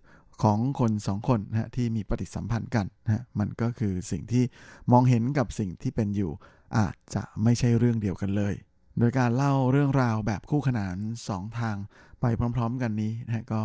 [0.44, 4.44] ของคนสองคนนะฮะที่มีปฏิสัมพันธ์กันนะฮะมันก็คือสิ่งที่
[4.92, 6.32] มองเห็นกับสิ่งที่เป็นอยู่
[6.78, 8.54] อาจจะไม่ใช่เรื่องเดียวกันเลย
[9.00, 10.98] โดยการเล่าเรื่องราวแบบคู่ขนาน
[11.28, 11.76] สองทาง
[12.22, 13.64] ไปพร้อมๆกันนี้นะก็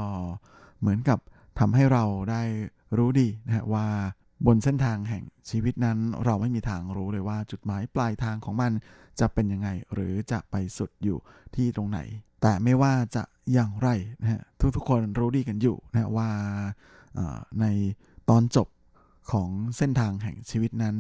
[0.81, 1.19] เหมือนกับ
[1.59, 2.43] ทำให้เราได้
[2.99, 3.87] รู้ดีนะว่า
[4.47, 8.73] บนเส้นทางแห่งชีวิตนั้นเราไม่มีทางรู้เลยว่าจุดหมายปลายทางของมัน
[9.21, 11.19] จะเป็นยังไงหรือจะไปสุดอยู่
[11.55, 12.01] ที่ตรงไหน
[12.43, 13.89] แต่ไม่ว่าจะอย่างไร
[14.21, 14.43] นะฮะ
[14.77, 16.29] ทุกๆคนรู้ดีกันอยู่นะว่า
[17.61, 17.67] ใน
[18.31, 18.69] ตอนจบ
[19.33, 20.97] ของเส้นทางแห่งชีวิตนั้น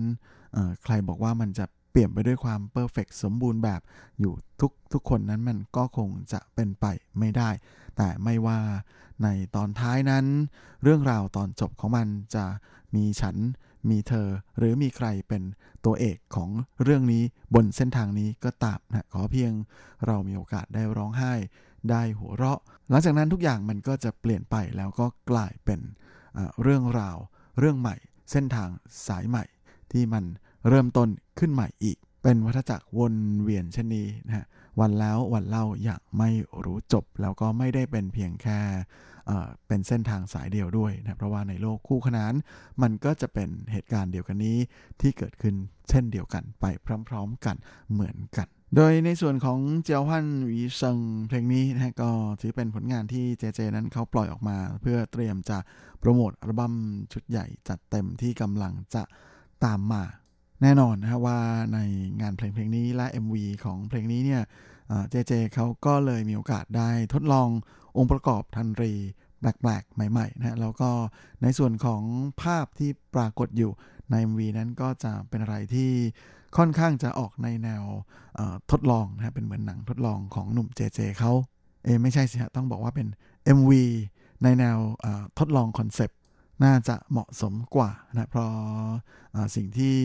[0.83, 3.81] ใครบอกว่ามันจะเปลี่ยนไปด้วยความเพอร์เฟกสมบูรณ์แบบ
[4.21, 6.87] อยู่ทุกทุกคนนั้นมันก็คงจะเป็นไป
[7.19, 7.51] ไม่ได้
[7.97, 8.59] แต่ไม่ว่า
[9.23, 10.25] ในตอนท้ายนั้น
[10.83, 12.45] เรื่องราวตอนจบของมันจะ
[12.95, 13.37] มีฉัน
[13.91, 14.29] มีเธอ
[14.59, 15.43] หรือมีใครเป็น
[15.85, 16.51] ตัวเอกของ
[16.83, 17.23] เรื่องนี้
[17.55, 19.53] บนเส้นทางนี้ก็ตามนะขอเพียง
[20.07, 21.33] เรามีโอกาสได้ร้องไห้
[21.91, 25.81] ได้หัวเราะ หลังจากนั้นทุกอย่างมันก็จะเปลี่ยนไปแล้วก็กลายเป็น
[26.63, 27.17] เรื่องราว
[27.59, 27.97] เรื่องใหม่
[28.31, 28.69] เส้นทาง
[29.07, 29.45] สายใหม่
[29.93, 30.25] ที่มัน
[30.69, 31.09] เริ่มต้น
[31.39, 34.47] ขึ้นใหม่อีก เป็นวัฏจักรวนเวียนเช่นนี้นะฮะ
[34.81, 36.31] วันแล้ววันเล่าอย่างไม่
[36.65, 38.61] รู้จบ แล้วก็ไม่ได้เป็นเพียงแค่
[39.67, 42.35] เป็นเส้นทางสายเดียวด้วยนะเพราะว่าในโลกคู่ขนาน
[42.83, 44.59] มันก็จะเป็นเหตุการณ์เดียวกันนี้
[45.01, 45.55] ที่เกิดขึ้น
[45.89, 46.65] เช่นเดียวกันไป
[47.09, 47.57] พร้อมๆกัน
[47.93, 50.99] เหมือนกันโดยในส่วนของเจียวฮั่นวีเซิง
[51.29, 52.11] เพลงนี้นะฮะก็
[52.41, 55.59] ถือเป็นผลงานที่เจเจนั้นเขาปล่อยออกมา เพื่อเตรียมจะ
[55.99, 56.75] โปรโมทอัลบั้ม
[57.13, 59.03] ชุดใหญ่จัดเต็มที่กำลังจะ
[59.65, 60.03] ตามมา
[60.65, 61.39] แน่นอนนะฮะว่า
[61.75, 61.79] ใน
[62.21, 64.43] งานเพลงเพลงนี้และ MV ของเพลงนี้เนี่ย
[65.11, 67.49] JJ เขาก็เลยมีโอกาสได้ทดลอง
[67.97, 68.93] องค์ประกอบดนตรี
[69.41, 70.91] แปลกๆ ใหม่ๆนะฮะแล้วก็
[71.43, 72.03] ในส่วนของ
[72.43, 73.73] ภาพที่ปรากฏอยู่
[74.11, 75.91] ใน MV นั้นก็จะเป็นอะไรที่
[76.57, 77.83] ค่อนข้างจะออกในแนว
[78.71, 81.33] ทดลองนะฮะเป็นเหมือนหนังทดลองของหนุ่ม JJ เขา
[81.85, 83.09] เอไม่ใช่สิฮะต้องบอกว่าเป็น
[83.57, 83.73] MV
[84.43, 84.79] ในแนว
[85.39, 86.19] ทดลองคอนเซปต์
[86.65, 88.51] น่าจะเหมาะสมกว่านะเพราะ
[89.57, 89.97] สิ่งที่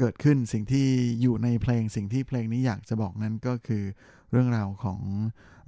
[0.00, 0.86] เกิดขึ้นสิ่งที่
[1.20, 3.84] อยู่ในเพลงสิ่งที่เพลงนี้อยากจะบอกนั้นก็คือ
[4.30, 5.00] เรื่องราวของ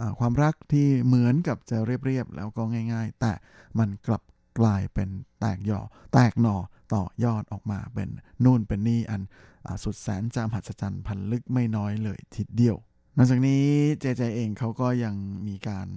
[0.00, 2.62] อความรักที่เหมือนกับจะเรียบๆแล้วก็
[2.92, 3.32] ง่าย ๆ แต่
[3.78, 4.22] มันกลับ
[4.60, 5.08] กลายเป็น
[5.40, 5.80] แตกหย่อ
[6.12, 6.56] แตกหน่อ
[6.94, 8.08] ต่อยอดออกมาเป็น
[8.44, 9.22] นู่นเป็นนี่อัน
[9.66, 12.76] อสุดแสนจามหัศจรรย์พันลึกไม่น้อยเลยทีเดียว
[13.16, 13.64] นอกจากนี้
[14.00, 15.14] เจเจเองเขาก็ยัง
[15.48, 15.88] มีการ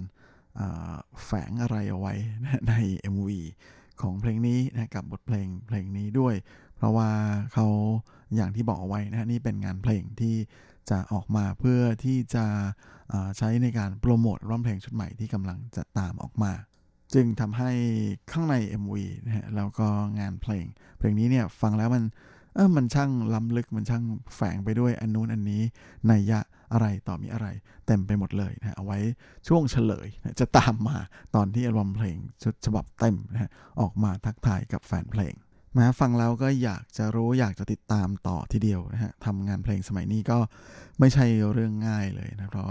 [1.24, 2.74] แฝงอะไรเอาไว้นะใน
[3.12, 3.30] MV
[4.00, 6.34] ของเพลงนี้นะกับบทเพลงเพลงนี้ด้วย
[6.76, 7.10] เพราะว่า
[7.54, 7.66] เขา
[8.34, 10.34] อย่างที่บอกเอาไว้นะฮะนี่เป็นงานเพลงที่
[10.90, 12.44] จะออกมาเพื่อที่จะ
[13.38, 16.52] ใช้ในการโปรโมทร้องเพลงชุดใหม่ที่กำลังจะตามออกมา
[17.14, 17.70] จึงทำให้
[18.30, 18.94] ข้างใน MV
[19.26, 19.88] นะฮะแล้วก็
[20.20, 20.66] งานเพลง
[20.98, 22.04] เพลงนี้เนี่ยฟังแล้วมัน
[22.54, 24.04] เออมันช่างล้ำลึกมันช่าง
[24.34, 25.62] แฝงไปด้วยอันนู้นอันนี้
[26.08, 26.40] ในยยะ
[26.72, 27.46] อะไรต่อมีอะไร
[27.86, 28.98] เต็มไปหมดเลยนะฮะเอาไว้
[29.48, 30.96] ช่วงเฉลยนะจะตามมา
[31.34, 33.50] ตอนที่อัลบั้มเพลงชุดฉบับเต็มนะฮะ
[33.80, 35.34] ออกมาทักทายกับแฟนเพลง
[35.78, 40.38] ม้ฟังแล้วก็อยากจะรู้อยากจะติดตามต่อทีเดียวนะฮะทำงานเพลงสมัยนี้ก็
[41.00, 42.66] ไม่ใช่เรื่องง่ายเลยนะเพราะ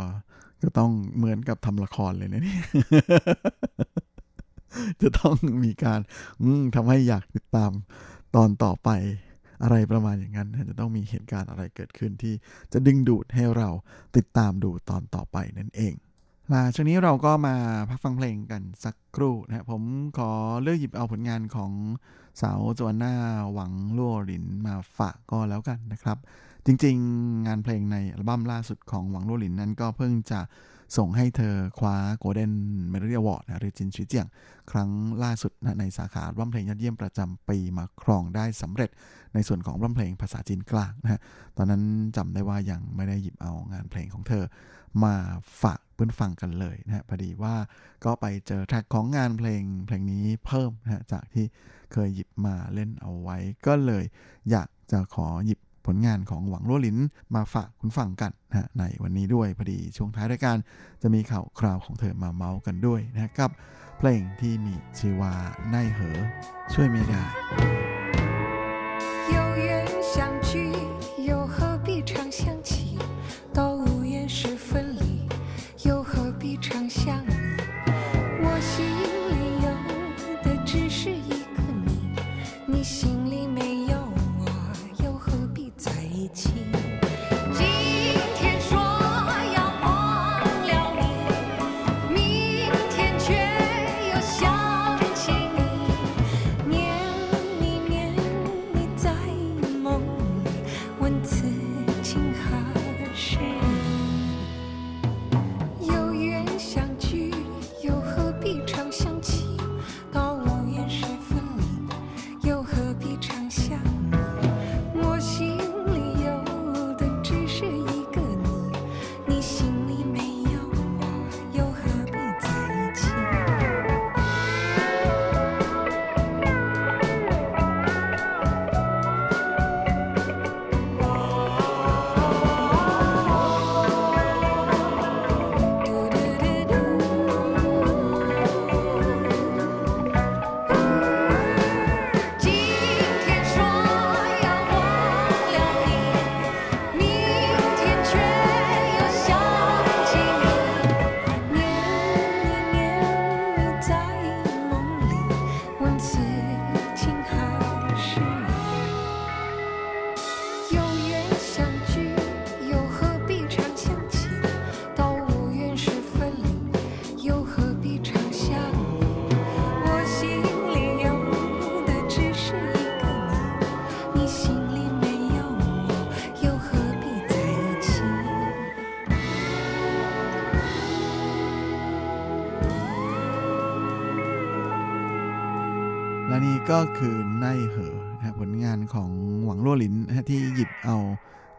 [0.61, 2.61] ก็ต้องเหมือนกับทำละครเลยนะเนี่ย
[5.01, 5.99] จะต้องมีการ
[6.75, 7.71] ทำให้อยากติดตาม
[8.35, 8.89] ตอนต่อไป
[9.63, 12.33] อะไรประมาณอย่างนั้น จะต้องมีเหตุการณ์อะไรเกิดขึ้นที่
[12.73, 13.69] จะดึงดูดให้เรา
[14.17, 15.93] ติดตามดูตอนต่อไปนั่นเอง
[16.49, 17.55] หล่ะช่วงนี้เราก็มา
[17.89, 19.81] พักฟังเพลงกันสักครู่นะผม
[20.17, 20.31] ขอ
[20.61, 21.71] เลือกหยิบเอาผลงานของ
[22.41, 23.13] สาวจวนหน้า
[23.53, 26.17] หวังลั่วหลินมาฝากก็แล้วกันนะครับ
[26.65, 30.39] จริงๆ งานเพลงในอัลบั้มล่าสุดของหวังลั่วหลินนั้นก็เพิ่งจะ
[30.97, 32.53] ส่งให้เธอคว้า Golden
[32.91, 34.27] Melody Award นะหรือจินชีเจียง
[34.71, 34.89] ครั้ง
[35.23, 38.89] ล่าสุดนะในสาขาอัลบั้มเพลงยอดเยี่ยมประจำปีมาครองได้สำเร็จ
[39.33, 41.19] ในส่วนของอัลบั้มเพลงภาษาจีนกลางนะฮะ
[41.57, 41.83] ตอนนั้น
[42.17, 44.43] จำได้ว่ายังไม่ได้หยิบเอางานเพลงของเธอ
[45.03, 45.15] มา
[45.61, 47.55] ฝากเพื่อนฟังกันเลยนะฮะพอดีว่า
[48.05, 51.45] ก็ไปเจอแทร็กของงานเพลงเพลงนี้เพิ่มนะฮะจากที่
[51.93, 54.03] เคยหยิบมาเล่นเอาไว้ก็เลย
[54.51, 56.97] อยากจะขอหยิบ ผลงานของหวังล้วลิน
[57.35, 60.57] มาฝากคุณฟังกันนะฮะในวันนี้ด้วยพอดีช่วงท้ายรายการ
[61.01, 63.51] จะมีข่าวคราวของเธอมาเมาส์กันด้วยนะกับ
[63.97, 65.33] เพลงที่มีชื่อว่า
[65.69, 66.17] ไนเหอ
[66.73, 67.23] ช่วยไม่ได้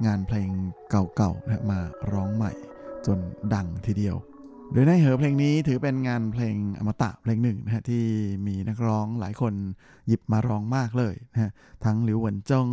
[0.07, 0.49] งานเพลง
[0.90, 1.80] เก่าๆนะมา
[2.12, 2.53] ร้องใหม่
[3.07, 3.18] จน
[3.55, 4.16] ดังทีเดียว
[4.72, 8.05] โดยไนเหอเพลงนี้ถือเป็นงานเพลงอมตะเพลงหนึ่งนะฮะที่
[8.47, 9.55] มีนักร้องหลายคน
[10.07, 11.51] หยิบมาร้องมากเลยนะฮะ
[11.84, 12.68] ทั้งหลิวเหวินจง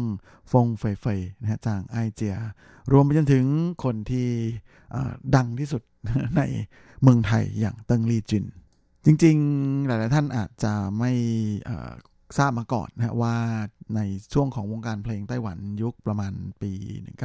[0.52, 2.36] ฟงเฟยเฟยนะฮะจางไอเจีย
[2.92, 3.46] รวมไปจนถึง
[3.84, 4.28] คนที่
[5.36, 5.82] ดังที่สุด
[6.38, 6.42] ใน
[7.02, 8.46] เมืองไทยอย่างเติงลีจิน
[9.06, 11.12] จริงๆ หลาย ๆ ท่านอาจจะไม่
[12.38, 13.36] ทราบมาก่อนนะว่า
[13.96, 14.00] ใน
[14.34, 16.72] ช่วงของวงการเพลงไต้หวันยุคประมาณปี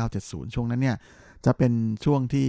[0.00, 0.96] 1970 ช่วงนั้นเนี่ย
[1.44, 1.72] จะเป็น
[2.04, 2.48] ช่วงที่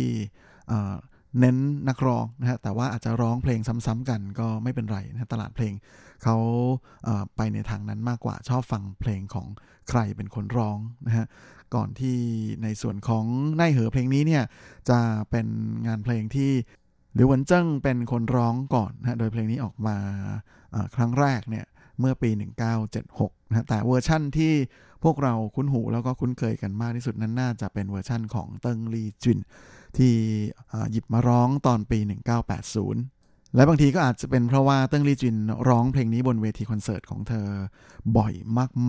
[1.40, 1.58] เน้น
[1.90, 5.74] นักร้องนะฮะแต่ว่าอาจจะร้องเพลงซ้ำๆกันก็ไม่เป็นไรนะตลาดเพลง
[6.24, 6.38] เขา
[7.36, 9.48] ไปในทางนั้นมากกว่าชอบฟังเพลงของ
[9.90, 11.26] ใครเป็นคนร้องนะฮะ
[11.76, 12.18] ก่อนที่
[12.64, 13.26] ในส่วนของ
[13.58, 14.44] ไนเหอเพลงนี้เนี่ย
[14.90, 15.00] จะ
[15.30, 15.48] เป็น
[15.88, 16.52] งานเพลงที่
[17.14, 19.98] หรือหวันเจิ้งเป็นคนร้องก่อนนะโดยเพลงนี้ออกมา
[20.96, 21.66] ครั้งแรกเนี่ย
[22.00, 22.30] เมื่อปี
[22.90, 24.54] 1976นะแต่เวอร์ชั่นที่
[25.04, 29.40] พวกเราคุ้นหูแล้วก็คุ้นเคยกันมากที่สุดนั้นน่าจะเป็นเวอร์ชั่นของเติ้งลี่จวิน
[29.98, 30.14] ที่
[30.92, 32.00] หยิบมาร้องตอนปี
[32.78, 35.36] 1980และบางทีก็อาจจะเป็นเพราะว่าเติ้งลี่จวิน
[35.70, 37.48] ร้องเพลงนี้บนเวทีคอนเสิร์ตของเธอ
[38.18, 38.34] บ่อย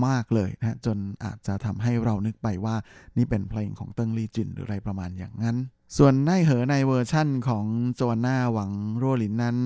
[0.07, 2.77] มาก ๆ เลยนะจนอาจจะทำให้เรานึกไปว่า
[3.17, 5.57] นี่เป็นเพลงของเติ้งลี่จวินหรืออะไรประมาณอย่างนั้น
[5.97, 9.57] ส่วน奈何ในเวอร์ชั่นของโจวานนาหวังโรลินนั้น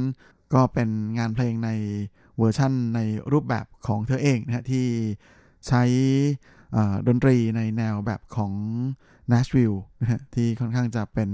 [0.55, 0.89] ก็เป็น
[1.19, 1.71] งานเพลงใน
[2.39, 3.01] เวอร์ชั่นใน
[3.33, 4.87] รูปแบบของเธอเองนะฮะที่
[5.69, 5.83] ใช้
[7.09, 8.53] ดนตรีในแนวแบบของ
[9.33, 11.31] Nashville นะฮะที่ค่อนข้างจะเป็น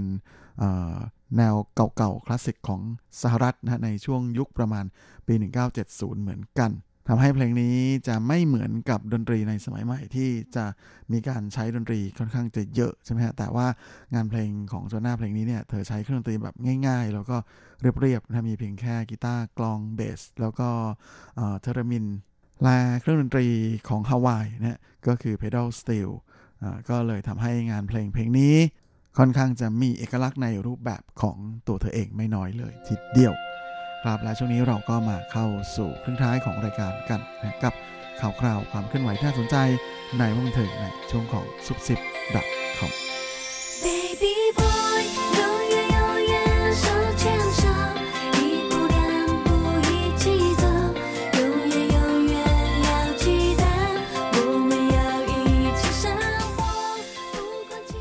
[1.36, 2.80] แนวเก่าๆ คลาสสิกของ
[3.22, 4.84] สหรัฐนะฮะในช่วงยุคประมาณ
[5.26, 5.34] ปี
[5.78, 6.70] 1970 เหมือนกัน
[7.12, 7.76] ทำให้เพลงนี้
[8.08, 10.64] จะไม่เหมือนกับดนตรีในสมัยใหม่ที่จะ
[11.12, 13.66] มีการใช้ดนตรีค่อนข้างจะเยอะใช่ไหมฮะแต่ว่า
[14.14, 16.56] งานเพลงของ Joanna เพลงนี้เนี่ยเธอใช้เครื่องดนตรีแบบ
[16.86, 17.36] ง่าย ๆ แล้วก็
[17.80, 20.68] เรียบๆนะมีเพียงแค่กีตาร์กลองเบส แล้วก็
[21.36, 22.06] เอ่อ theremin
[22.62, 23.46] และเครื่องดนตรี
[23.88, 26.10] ของฮาวายนะฮะก็คือ pedal steel
[26.88, 28.54] ก็เลยทำให้งานเพลงเพลงนี้
[29.18, 31.36] ค่อนข้างจะมีเอกลักษณ์ในรูปแบบของ
[31.66, 33.34] ตัวเธอเองไม่น้อยเลยทีเดียว
[34.02, 35.46] ครับและช่วงนี้เราก็มาเข้า
[35.76, 37.74] สู่ครึ่งท้ายของรายการกันนะกับ
[38.20, 39.56] ข่าวคราวความเคลื่อนไหวที่น่าสนใจ
[40.18, 41.98] ในวงเถิงในช่วงของซุปซิป
[42.78, 42.90] .com
[43.84, 44.69] Baby boy，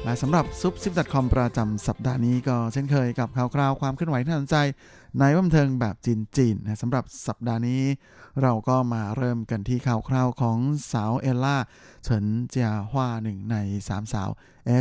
[0.09, 4.57] และสำหรับซุปซิป .com ประจำสัปดาห์นี้ก็เช่นเคยกับข่าวคราวความเคลื่อนไหวที่น่าสนใจ
[5.19, 7.81] ในวงบันเทิงแบบจีนๆนะสำหรับสัปดาห์นี้
[8.41, 10.57] เราก็มาเริ่มกันที่ข่าวคราวของ
[10.91, 11.57] สาวเอลล่า
[12.03, 13.55] เฉินเจียฮวาหนึ่งใน
[13.87, 14.29] สามสาว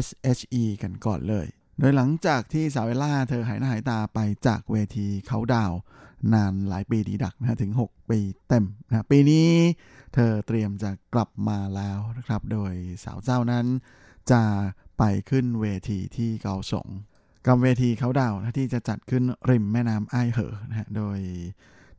[0.04, 1.46] SHE กันก่อนเลย
[1.78, 5.72] โดยหลังจากที่สาวเอลล่าเธอหายหน้าหายตาไปจากเวทีเขาดาว
[6.32, 8.18] นานหลายปีดีดักนะฮะถึง 6 ปี
[8.48, 9.48] เต็มนะปีนี้
[10.14, 12.72] เธอเตรียมจะกลับมาแล้วนะครับ โดย
[13.04, 13.66] สาวเจ้านั้น
[14.32, 14.42] จะ
[14.98, 16.88] ไปขึ้นเวทีที่เกาสง
[17.46, 21.18] กับเวทีเขาดาวที่จะจัดขึ้นริมแม่น้ำไอเหอนะฮะโดย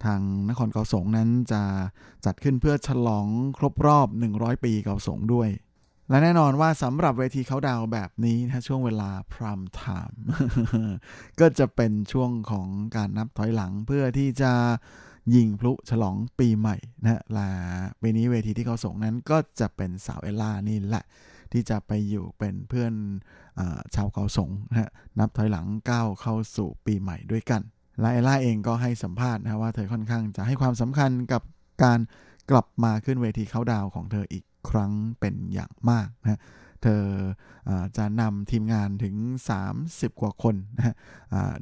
[0.06, 1.64] ทางนครเกาสงนั้นจะ
[2.26, 3.28] จัดขึ้นเพื่อฉลอง
[3.58, 5.50] ครบรอบ 100 ปีเกาสงด้วย
[6.10, 10.22] และแน่นอนว่าสำหรับเวทีเขาดาวแบบนี้นะช่วงเวลาพรามไทม์
[11.40, 14.52] ก็จะเป็นช่วงของการนับถอยหลังเพื่อที่จะ
[15.36, 17.50] ยิงพลุฉลองปีใหม่นะและ
[18.02, 21.04] ปีนี้เวทีที่เขาส่งนั้นก็จะเป็นสาวเอล่านี่แหละ
[21.54, 22.94] ที่จะไปอยู่เป็นเพื่อน
[23.60, 23.62] อ
[23.96, 24.90] ชาวเขาสงนะฮะ
[25.20, 27.62] นับถอยหลังก้าวเข้าสู่ปีใหม่ด้วยกัน
[28.00, 31.42] และเอล่าเองก็ให้สัมภาษณ์นะว่าเธอค่อนข้างจะให้ความสำคัญกับ
[31.84, 32.00] การ
[32.52, 36.40] กลับมาขึ้นเวทีเขาดาวของเธออีกครั้งเป็นอย่างมากนะ
[36.84, 37.04] เธอ
[37.70, 39.16] อจะนำทีมงานถึง
[39.70, 40.96] 30 กว่าคนนะ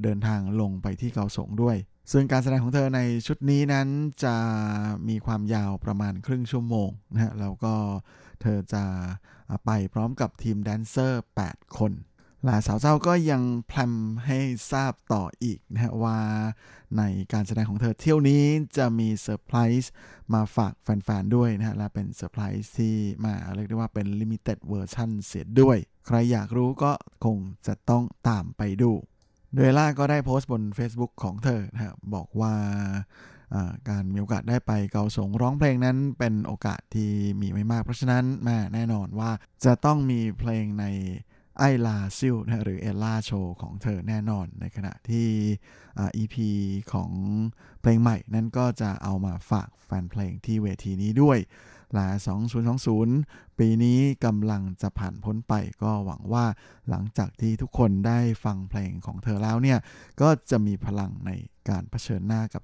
[0.04, 1.78] เดินทางลงไปที่เกาสงด้วย
[2.12, 3.88] ซึ่งการแสดงของเธอในชุดนี้นั้น
[4.24, 4.36] จะ
[5.10, 7.76] มีความยาวประมาณครึ่งชั่วโมงนะฮะแล้วก็
[8.41, 8.84] เธอจะ
[9.66, 11.91] ไปพร้อมกับทีมแดนเซอร์ 8 คน
[12.43, 13.93] และสาวเจ้าก็ยังแพลม
[14.26, 14.39] ให้
[14.72, 16.20] ทราบต่ออีกนะฮะว่า
[16.97, 17.03] ใน
[17.34, 18.43] การแสดงของเธอเที่ยวนี้
[18.78, 19.91] จะมีเซอร์ไพรส์
[20.34, 22.95] มาฝากแฟนๆด้วยนะฮะและเป็นเซอร์ไพรส์ที่
[23.26, 25.78] มาเรียกได้ว่าเป็น limited version เสียด้วย
[26.08, 26.91] ใครอยากรู้ก็
[27.26, 27.38] คง
[27.68, 28.91] จะต้องตามไปดู
[29.56, 32.54] โดยล่าก็ได้โพสต์บน Facebook ของเธอนะบอกว่า
[33.89, 39.32] การมีโอกาสได้ไปเกาสงร้องเพลงนั้นเป็นโอกาสที่มีไม่มาก เพราะฉะนั้นแม่แน่นอนว่า
[39.66, 40.86] จะต้องมีเพลงใน
[41.60, 45.28] ไอลาซิลนะหรือเอลล่าโชว์ของเธอแน่นอนในขณะที่
[45.98, 46.36] อ่า EP
[46.93, 47.12] ของ
[47.82, 51.38] เพลงใหม่นั้นก็จะเอามาฝากแฟนเพลงที่เวทีนี้ด้วย
[51.94, 52.08] และ
[52.84, 56.46] 2020 ปีนี้กำลังจะผ่านพ้นไปก็หวังว่า
[56.90, 59.80] หลังจากที่ทุกคนได้ฟังเพลงของเธอแล้วเนี่ย
[60.22, 61.32] ก็จะมีพลังใน
[61.70, 62.64] การเผชิญหน้ากับ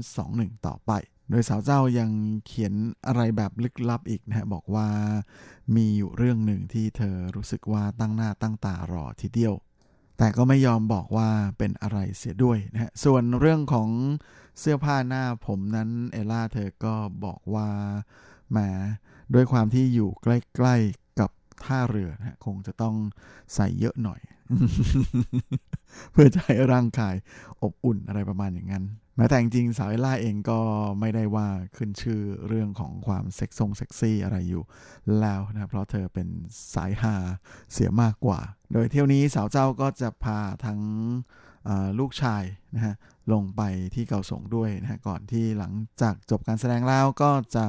[0.00, 0.92] 2021 ต่อไป
[1.30, 2.10] โดยสาวเจ้ายัง
[2.46, 2.74] เขียน
[3.06, 4.88] อะไรแบบลึกลับอีกนะฮะบอกว่า
[5.74, 9.54] มีอยู่เรื่องหนึ่งที่เธอรู้สึกว่าตั้งหน้าตั้งตารอทีเดียว
[10.18, 13.88] แต่ก็ไม่ยอมบอกว่าเป็นอะไรเสียด้วยนะฮะส่วนเรื่องของ
[14.58, 16.94] เสื้อผ้าหน้าผมนั้นเอลล่าเธอก็
[17.24, 17.68] บอกว่า
[18.50, 18.58] แหม
[19.34, 21.30] ด้วยความที่อยู่ใกล้ๆกับ
[21.64, 22.94] ท่าเรือนะคงจะต้อง
[23.54, 24.20] ใส่เยอะหน่อย
[26.12, 27.14] เพื่อจะให้ร่างกาย
[27.62, 28.84] อบอุ่นอะไรประมาณอย่างนั้น
[29.16, 30.60] แม้แต่จริงสาวเอล่าเองก็
[31.00, 34.62] ไม่ได้ว่าขึ้นชื่อเรื่องของความเซ็กซงเซ็กซี่อะไรอยู่
[35.20, 36.28] แล้วนะเพราะเธอเป็น
[36.74, 37.14] สายฮา
[37.72, 38.40] เสียมากกว่า
[38.72, 40.80] โดยเที่ยวนี้สาวเจ้าก็จะพาทั้ง
[41.98, 42.44] ลูกชาย
[42.74, 42.94] นะฮะ
[43.32, 43.62] ลงไป
[43.94, 45.72] ที่เกาสงด้วยนะฮะก่อนที่หลัง
[46.02, 47.64] จากจบการแสดงแล้วก็จะ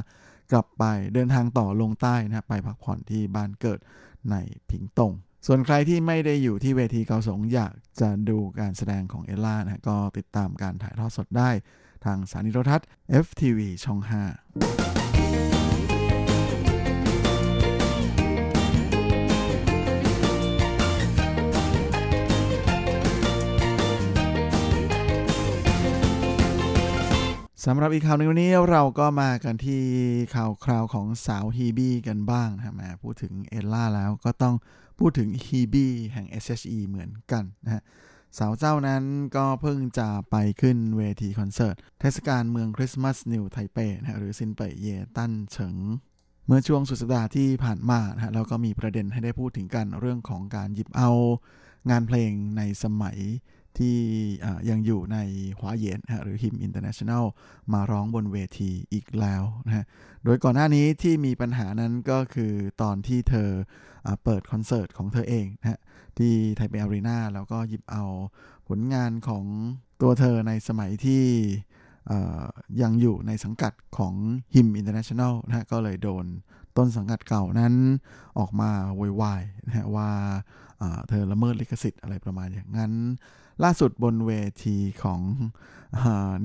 [0.52, 0.84] กลับไป
[1.14, 3.80] เดินทางต่อลงใต้นะไปพักผ่อนที่บ้านเกิด
[4.32, 4.36] ใน
[4.70, 5.14] ผิงตง
[5.47, 11.49] ส่วนใครที่ไม่ได้อยู่ที่เวทีเกาสงอยากจะดูการแสดงของเอล่านะฮะก็ติดตามการถ่ายทอดสดได้
[12.06, 12.88] ทางสถานีโทรทัศน์
[13.26, 14.91] FTV ช่อง 5
[27.66, 29.84] สำหรับอีกข่าวหนึ่งวันนี้เราก็มากันที่
[30.36, 34.55] ข่าวคราวของสาวฮีบี้กันบ้างนะฮะมาพูดถึงเอลล่าแล้วก็ต้อง
[34.99, 37.82] พูดถึงฮีบี้แห่ง SHE เหมือนกันนะฮะ
[38.38, 39.03] สาวเจ้านั้น
[39.36, 45.76] ก็เพิ่งจะไปขึ้นเวทีคอนเสิร์ต เทศกาลเมืองคริสต์มาสนิวไทเปนะฮะหรือ新北耶誕城
[46.47, 51.12] เมื่อช่วงสุดสัปดาห์ที่ผ่านมานะฮะเราก็มีประเด็นให้ได้พูดถึงกันเรื่องของการหยิบเอา
[51.89, 53.18] งานเพลงในสมัย
[53.78, 53.97] ที่
[54.69, 55.17] ยังอยู่ใน
[55.60, 57.26] 華研 ฮะหรือ HIM International
[57.74, 59.86] มาร้องบนเวทีอีกแล้วนะฮะ
[60.24, 63.49] โดยก่อนหน้านี้ที่มีปัญหานั้นก็คือตอนที่เธอ
[64.05, 65.80] อเปิดคอนเสิร์ตของเธอเองนะฮะ
[66.17, 68.03] ที่ไทเปอารีนาแล้วก็หยิบเอา
[68.67, 69.43] ผลงานของ
[70.01, 71.24] ตัวเธอในสมัยที่
[72.82, 74.13] ยังอยู่ในสังกัดของ
[74.56, 76.26] HIM International นะฮะก็เลยโดน
[76.78, 77.74] ต้นสังกัดเก่านั้น
[78.39, 80.09] ออกมาโวยวายนะฮะว่า
[81.09, 82.91] เธอละเมิดลิขสิทธิ์อะไรประมาณอย่างนั้น
[83.64, 84.32] ล่าสุดบนเว
[84.66, 85.22] ทีของ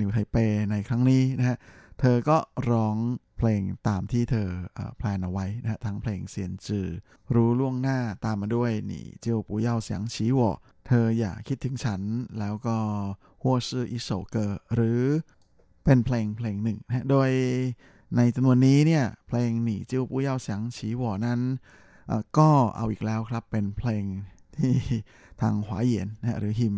[0.00, 0.36] นิวไทเป
[0.70, 1.58] ในครั้งนี้นะฮะ
[2.00, 2.38] เธอก็
[2.70, 2.96] ร้อง
[3.38, 4.48] เพลงตามที่เธอ
[4.96, 6.88] plan เอาไว้นะฮะ ทั้งเพลง先知
[7.34, 10.50] รู้ล่วงหน้าตามมาด้วย你就不要想起我
[10.86, 12.02] เธออย่าคิดถึงฉัน
[12.38, 12.76] แล้วก็
[13.42, 15.00] 或是一首歌หรือ
[15.84, 17.30] เป็นเพลงเพลงหนึ่งนะโดย
[18.16, 21.40] ในจำนวนนี้เนี่ย เพลงหนีเจียวปูเย่าเสียงฉีวอนั้น
[22.38, 24.04] ก็เอาอีกแล้วครับเป็นเพลง
[24.58, 24.74] ที่
[25.42, 26.76] ทางหวาเหยียนนะฮะหรือฮิม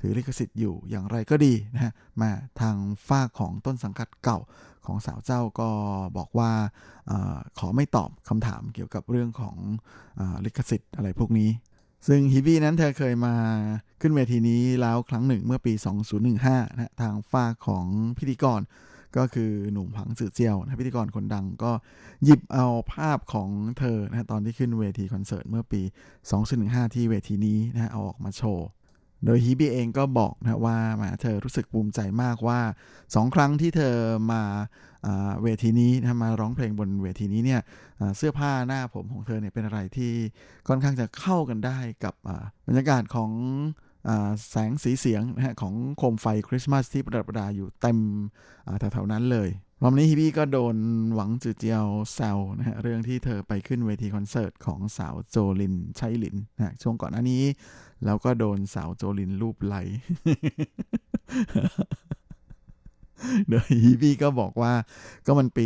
[0.00, 2.76] ถือลิขสิทธิ์อยู่อย่างไรก็ดีนะฮะมาทาง
[3.08, 4.38] ฝ้าของต้นสังกัดเก่า
[4.86, 5.68] ของสาวเจ้าก็
[6.16, 6.52] บอกว่า
[7.10, 7.12] อ
[7.58, 9.56] ขอไม่ตอบคำถามเกี่ยวกับเรื่องของ
[10.20, 11.50] อลิขสิทธิ์อะไรพวกนี้
[12.08, 13.34] ซึ่งฮิบี้นั้นเธอเคยมา
[14.00, 15.72] ขึ้นเวทีนี้แล้วครั้งหนึ่งเมื่อปี
[16.24, 17.86] 2015นะฮะทางฝ้าของ
[18.18, 18.60] พิธีกร
[19.16, 21.72] ก็คือหนุ่มผังสื่อเจียวนะพิธีกรคนดังก็
[22.24, 23.48] หยิบเอาภาพของ
[23.78, 25.82] เธอนะตอนที่ขึ้นเวทีคอนเสิร์ตเมื่อปี
[26.38, 28.68] 2015 ที่เวทีนี้นะเอาออกมาโชว์
[29.24, 32.60] โดยฮีบีเองก็บอกนะว่ามาเธอรู้สึกภูมิใจมากว่า
[33.14, 33.94] สองครั้งที่เธอ
[34.32, 34.42] มา
[35.42, 37.60] เวทีนี้นะมาร้องเพลงบนเวทีนี้เนี่ย
[38.16, 40.12] เสื้อผ้าหน้าผมของเธอเนี่ยเป็นอะไรที่
[40.68, 42.14] ค่อนข้างจะเข้ากันได้กับ
[42.66, 43.30] บรรยากาศของ
[44.50, 47.98] แสงสีเสียงนะฮะของโคมไฟคริสต์มาสที่ประดับประดาอยู่เต็ม
[48.80, 49.48] แถวๆนั้นเลย
[49.82, 50.76] รอบนี้ฮีบี้ก็โดน
[51.14, 57.42] หวังจือเจียวแซวนะฮะเรื่องที่เธอไปขึ้นเวทีคอนเสิร์ตของสาวโจลินชัยลินนะช่วงก่อนหน้านี้
[58.04, 59.76] แล้วก็โดนสาวโจลินลูบไล้
[63.48, 64.72] โดยฮีบี้ก็บอกว่า
[65.26, 65.64] ก็มันปี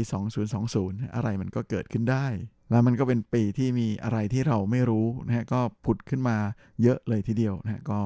[0.56, 2.26] 2020 อะไรมันก็เกิดขึ้นได้
[2.70, 6.36] แล้วมันก็เป็นปีที่มีอะไรที่เราไม่รู้นะฮะก็ผุดขึ้นมา
[6.82, 8.00] เยอะเลยทีเดียวนะฮะก็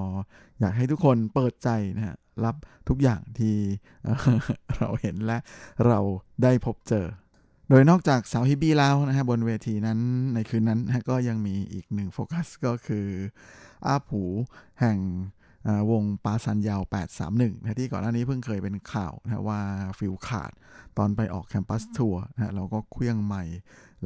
[0.60, 2.56] อยากให้ทุกคนเปิดใจนะฮะรับ
[2.88, 3.56] ทุกอย่างที่
[4.78, 5.38] เราเห็นและ
[5.86, 5.98] เรา
[6.42, 7.06] ได้พบเจอ
[7.70, 9.98] โดยนอกจากสาวฮิบบี้แล้วนะฮะบนเวทีนั้น
[10.34, 13.06] ในคืนนั้นนะฮะก็ยังมีอีกหนึ่งโฟกัสก็คือ
[13.86, 14.22] อาผู
[14.80, 14.98] แห่ง
[15.90, 16.82] วงปาซันยาว
[17.22, 19.60] 831นะที่ก่อนหน้านี้เพิ่งเคยเป็นข่าวนะฮะว่า
[19.98, 20.52] ฟิลขาด
[20.98, 23.44] ตอนไปออกแคมปัสทัวร์นะฮะเราก็เคลื่องใหม่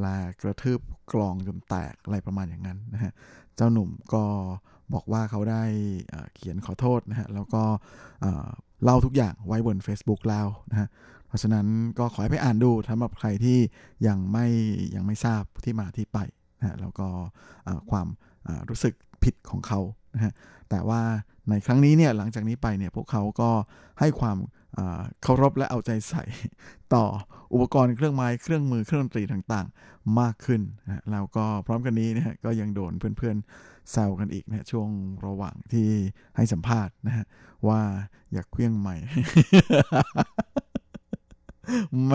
[0.00, 0.80] และกระทืบ
[1.12, 3.12] กลองจนแตกอะไรประมาณอย่างนั้นนะฮะ
[3.56, 4.24] เจ้าหนุ่มก็
[4.94, 5.62] บอกว่าเขาได้
[6.08, 7.62] เอ่อเขียนขอโทษนะฮะแล้วก็
[8.20, 8.48] เอ่อ
[8.84, 10.88] เล่าทุกอย่างไว้บน Facebook แล้วนะฮะ
[11.26, 11.66] เพราะฉะนั้น
[11.98, 13.58] ก็ขอให้ไปอ่านดูสำหรับใครที่
[14.06, 14.46] ยังไม่
[14.94, 16.18] ยังไม่ทราบที่มาที่ไป
[16.58, 17.08] นะฮะแล้วก็
[17.64, 18.06] เอ่อความ
[18.44, 19.80] เอ่อรู้สึกผิดของเขา
[20.14, 20.32] นะฮะ
[20.70, 21.02] แต่ว่า
[21.50, 23.50] ในครั้งนี้เนี่ยหลังจากนี้ไปเนี่ยพวกเขาก็
[24.00, 24.36] ให้ความ
[25.22, 26.22] เคารพและเอาใจใส่
[26.94, 27.04] ต่อ
[27.52, 34.88] อุปกรณ์เครื่องไม้เครื่องมือเครื่องดนตรีต่างๆ มากขึ้นนะแล้วก็พร้อมกันนี้นะฮะก็ยังโดนเพื่อนๆแซวกันอีกนะช่วง
[35.26, 35.88] ระหว่างที่
[36.36, 37.24] ให้สัมภาษณ์นะฮะ
[37.68, 37.80] ว่า
[38.32, 38.96] อยากเครื่องใหม่
[42.04, 42.14] แหม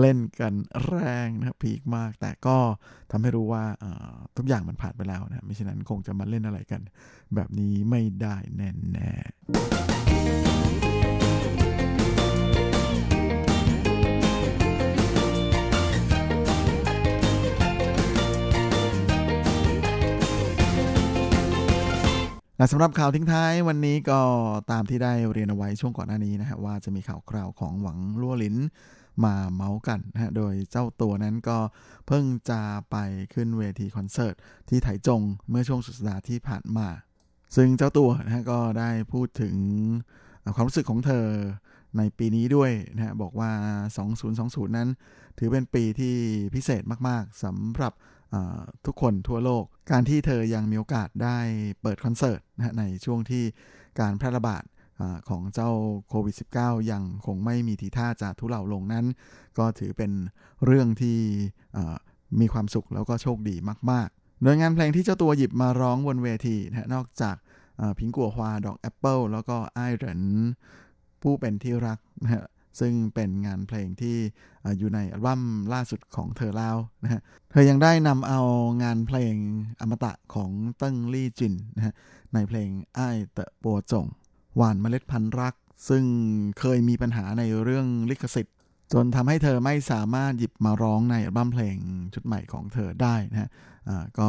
[0.00, 0.54] เล่นกัน
[0.86, 2.56] แรงนะครับพีคมาก แต่ก็
[3.10, 6.80] ทำให้รู้ว่าเอ่อทุกอย่างมันผ่านไปแล้วนะไม่ฉะนั้นคงจะมาเล่นอะไรกัน
[7.34, 10.09] แบบนี้ไม่ได้แน่แน่ๆ
[22.60, 24.20] และสำหรับข่าวทิ้งท้ายวันนี้ก็
[24.70, 28.56] ตามที่ได้เรียนเอาไว้ช่วงก่อนหน้านี้นะฮะว่าจะมีข่าวคราวของหวังลั่วลิน
[29.24, 31.58] มาเมาส์กันนะฮะโดยเจ้าตัวนั้นก็
[32.06, 32.96] เพิ่งจะไป
[33.34, 34.34] ขึ้นเวทีคอนเสิร์ต
[34.68, 36.88] ที่ไถจงเมื่อช่วงสุดสัปดาห์ที่ผ่านมา
[37.56, 39.56] ซึ่งเจ้าตัวนะฮะก็ได้พูดถึง
[40.54, 41.26] ความรู้สึกของเธอ
[41.98, 43.52] ในปีนี้ด้วยนะฮะบอกว่า
[44.12, 44.88] 2020 นั้น
[45.38, 46.14] ถือเป็นปีที่
[46.54, 47.92] พิเศษมาก ๆสำหรับ
[48.86, 51.38] ทุกคนทั่วโลก การที่เธอยังมีโอกาสได้
[51.82, 53.44] เปิดคอนเสิร์ตนะในช่วงที่
[54.00, 54.64] การแพร่ระบาด
[55.00, 55.70] อของเจ้า
[56.08, 59.06] โควิด -19 ยังคงไม่มีทีท่าจะทุเลาลงนั้น
[59.58, 60.12] ก็ถือเป็น
[60.64, 61.18] เรื่องที่
[62.40, 63.56] มีความสุขแล้วก็โชคดี
[63.90, 67.36] มากๆ โดยงานเพลงที่เจ้าตัวหยิบมาร้องบนเวทีนะนอกจาก
[67.98, 70.22] พิงกัวฮวาดอกแอปเปิลแล้วก็ไอเหริน
[71.22, 72.46] ผู้เป็นที่รักนะ
[72.80, 74.16] ซึ่งเป็นงานเพลงที่
[74.64, 75.42] ออยู่ในอัลบั้ม
[75.72, 78.40] ล่าสุดของเธอแล้วนะฮะ เธอยังได้นำเอา
[78.82, 79.34] งานเพลง
[79.80, 81.94] อมตะของเติ้งลี่จินนะฮะ
[82.34, 84.06] ในเพลงไอ้เตะโปวจง
[84.56, 85.54] หวานเมล็ดพันธุ์รัก
[85.88, 86.04] ซึ่ง
[86.60, 88.56] เคยมีปัญหาในเรื่องลิขสิทธิ์
[88.92, 91.76] จนทำให้เธอไม่สามารถหยิบมาร้องในอัลบั้มเพลง
[92.14, 93.50] ชุดใหม่ของเธอได้นะฮะ
[94.18, 94.28] ก็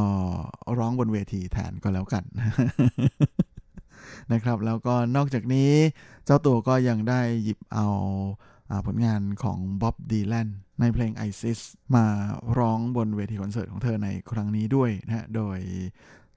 [0.78, 2.24] ร้องบนเวทีแทนก็แล้วกัน
[4.34, 5.72] นะครับ แล้วก็นอกจากนี้
[6.26, 7.88] เจ้าตัวก็ยังได้หยิบเอา
[8.86, 10.48] ผลงานของบ๊อบดีแลน
[10.80, 11.60] ในเพลง ISIS
[11.96, 12.06] มา
[12.58, 15.60] ร้องบนเวทีคอนเสิร์ตของเธอในครั้งนี้ด้วยนะโดย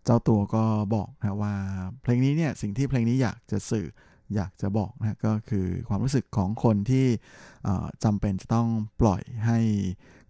[0.05, 0.64] เจ้าตัวก็
[0.95, 1.55] บอกนะว่า
[2.03, 3.86] เพลงนี้เนี่ยสิ่งที่เพลงนี้อยากจะสื่อ
[4.34, 7.07] อยากจะบอกนะก็คือความรู้สึกของคนที่
[8.05, 8.68] จำเป็นจะต้อง
[9.01, 9.59] ปล่อยให้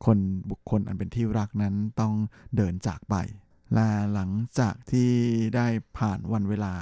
[0.06, 0.18] คน
[0.50, 2.14] บุคคลอันเป็นที่รักนั้นต้อง
[2.56, 3.16] เดินจากไป
[3.74, 5.10] และหลังจากที่
[5.56, 5.66] ได้
[5.98, 6.72] ผ่านวันเวลา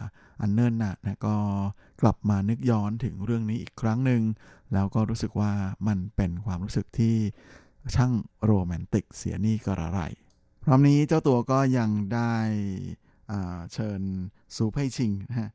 [0.42, 1.36] อันเนิ่นนานนะก็
[2.00, 4.22] กลับมานึกย้อนถึงเรื่องนี้อีกครั้งหนึ่ง
[4.72, 5.52] แล้วก็รู้สึกว่า
[5.88, 7.16] มันเป็นความรู้สึกที่
[7.94, 8.12] ช่าง
[8.44, 10.00] โรแมนติกเสียนี่กระไร
[10.64, 12.34] พร้อมนี้เจ้าตัวก็ยังได้
[13.72, 14.00] เชิญ
[14.56, 15.50] ซูเพ่ยชิงนะฮะ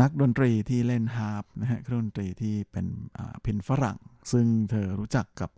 [0.00, 2.86] นักดนตรีที่เล่นฮาร์ปนะฮะเครื่องดนตรีที่เป็น
[3.44, 3.98] พินฝรั่ง
[4.32, 5.50] ซึ่งเธอรู้จักกับ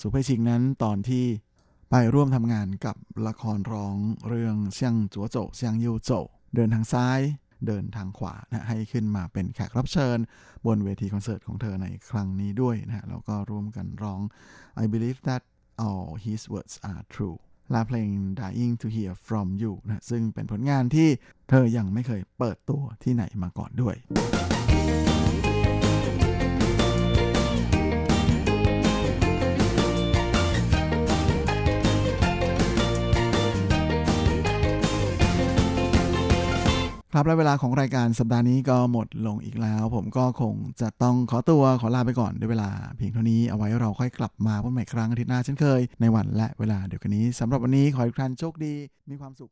[0.00, 1.24] ซูเพชิงนั้นตอนที่
[1.90, 3.96] ไปร่วมทำงานกับละครร้อง
[4.28, 6.10] เรื่องเซียงจัวโจเซียงยูโจ
[6.54, 7.20] เดินทางซ้าย
[7.66, 10.18] เดินทางขวานะให้ขึ้นมาเป็นแขกรับเชิญ
[10.66, 14.20] บนเวทีคอนเสิร์ตของเธอในครั้งนี้ด้วยนะแล้วก็ร่วมกันร้อง
[14.82, 15.42] I believe that
[15.84, 17.38] all his words are true
[17.70, 18.08] และเพลง
[18.40, 21.08] Dying to Hear from You นะซึ่งเป็นผลงานที่
[21.50, 23.96] เธอยังไม่เคยเปิดตัวที่ไหนมาก่อนด้วย
[37.18, 48.74] ครับและเวลาของรายการสัปดาห์นี้ก็หมดลงอีกแล้ว ผมก็คงจะต้องขอตัวขอลาไปก่อนด้วยเวลาเพียงเท่านี้เอาไว้เราค่อยกลับมาพบใหม่ครั้งอาทิตย์หน้าเช่นเคย ในวันและเวลาเดียวกันนี้สำหรับวันนี้ขอให้ทุกท่านโชคดี
[49.10, 49.50] มีความสุข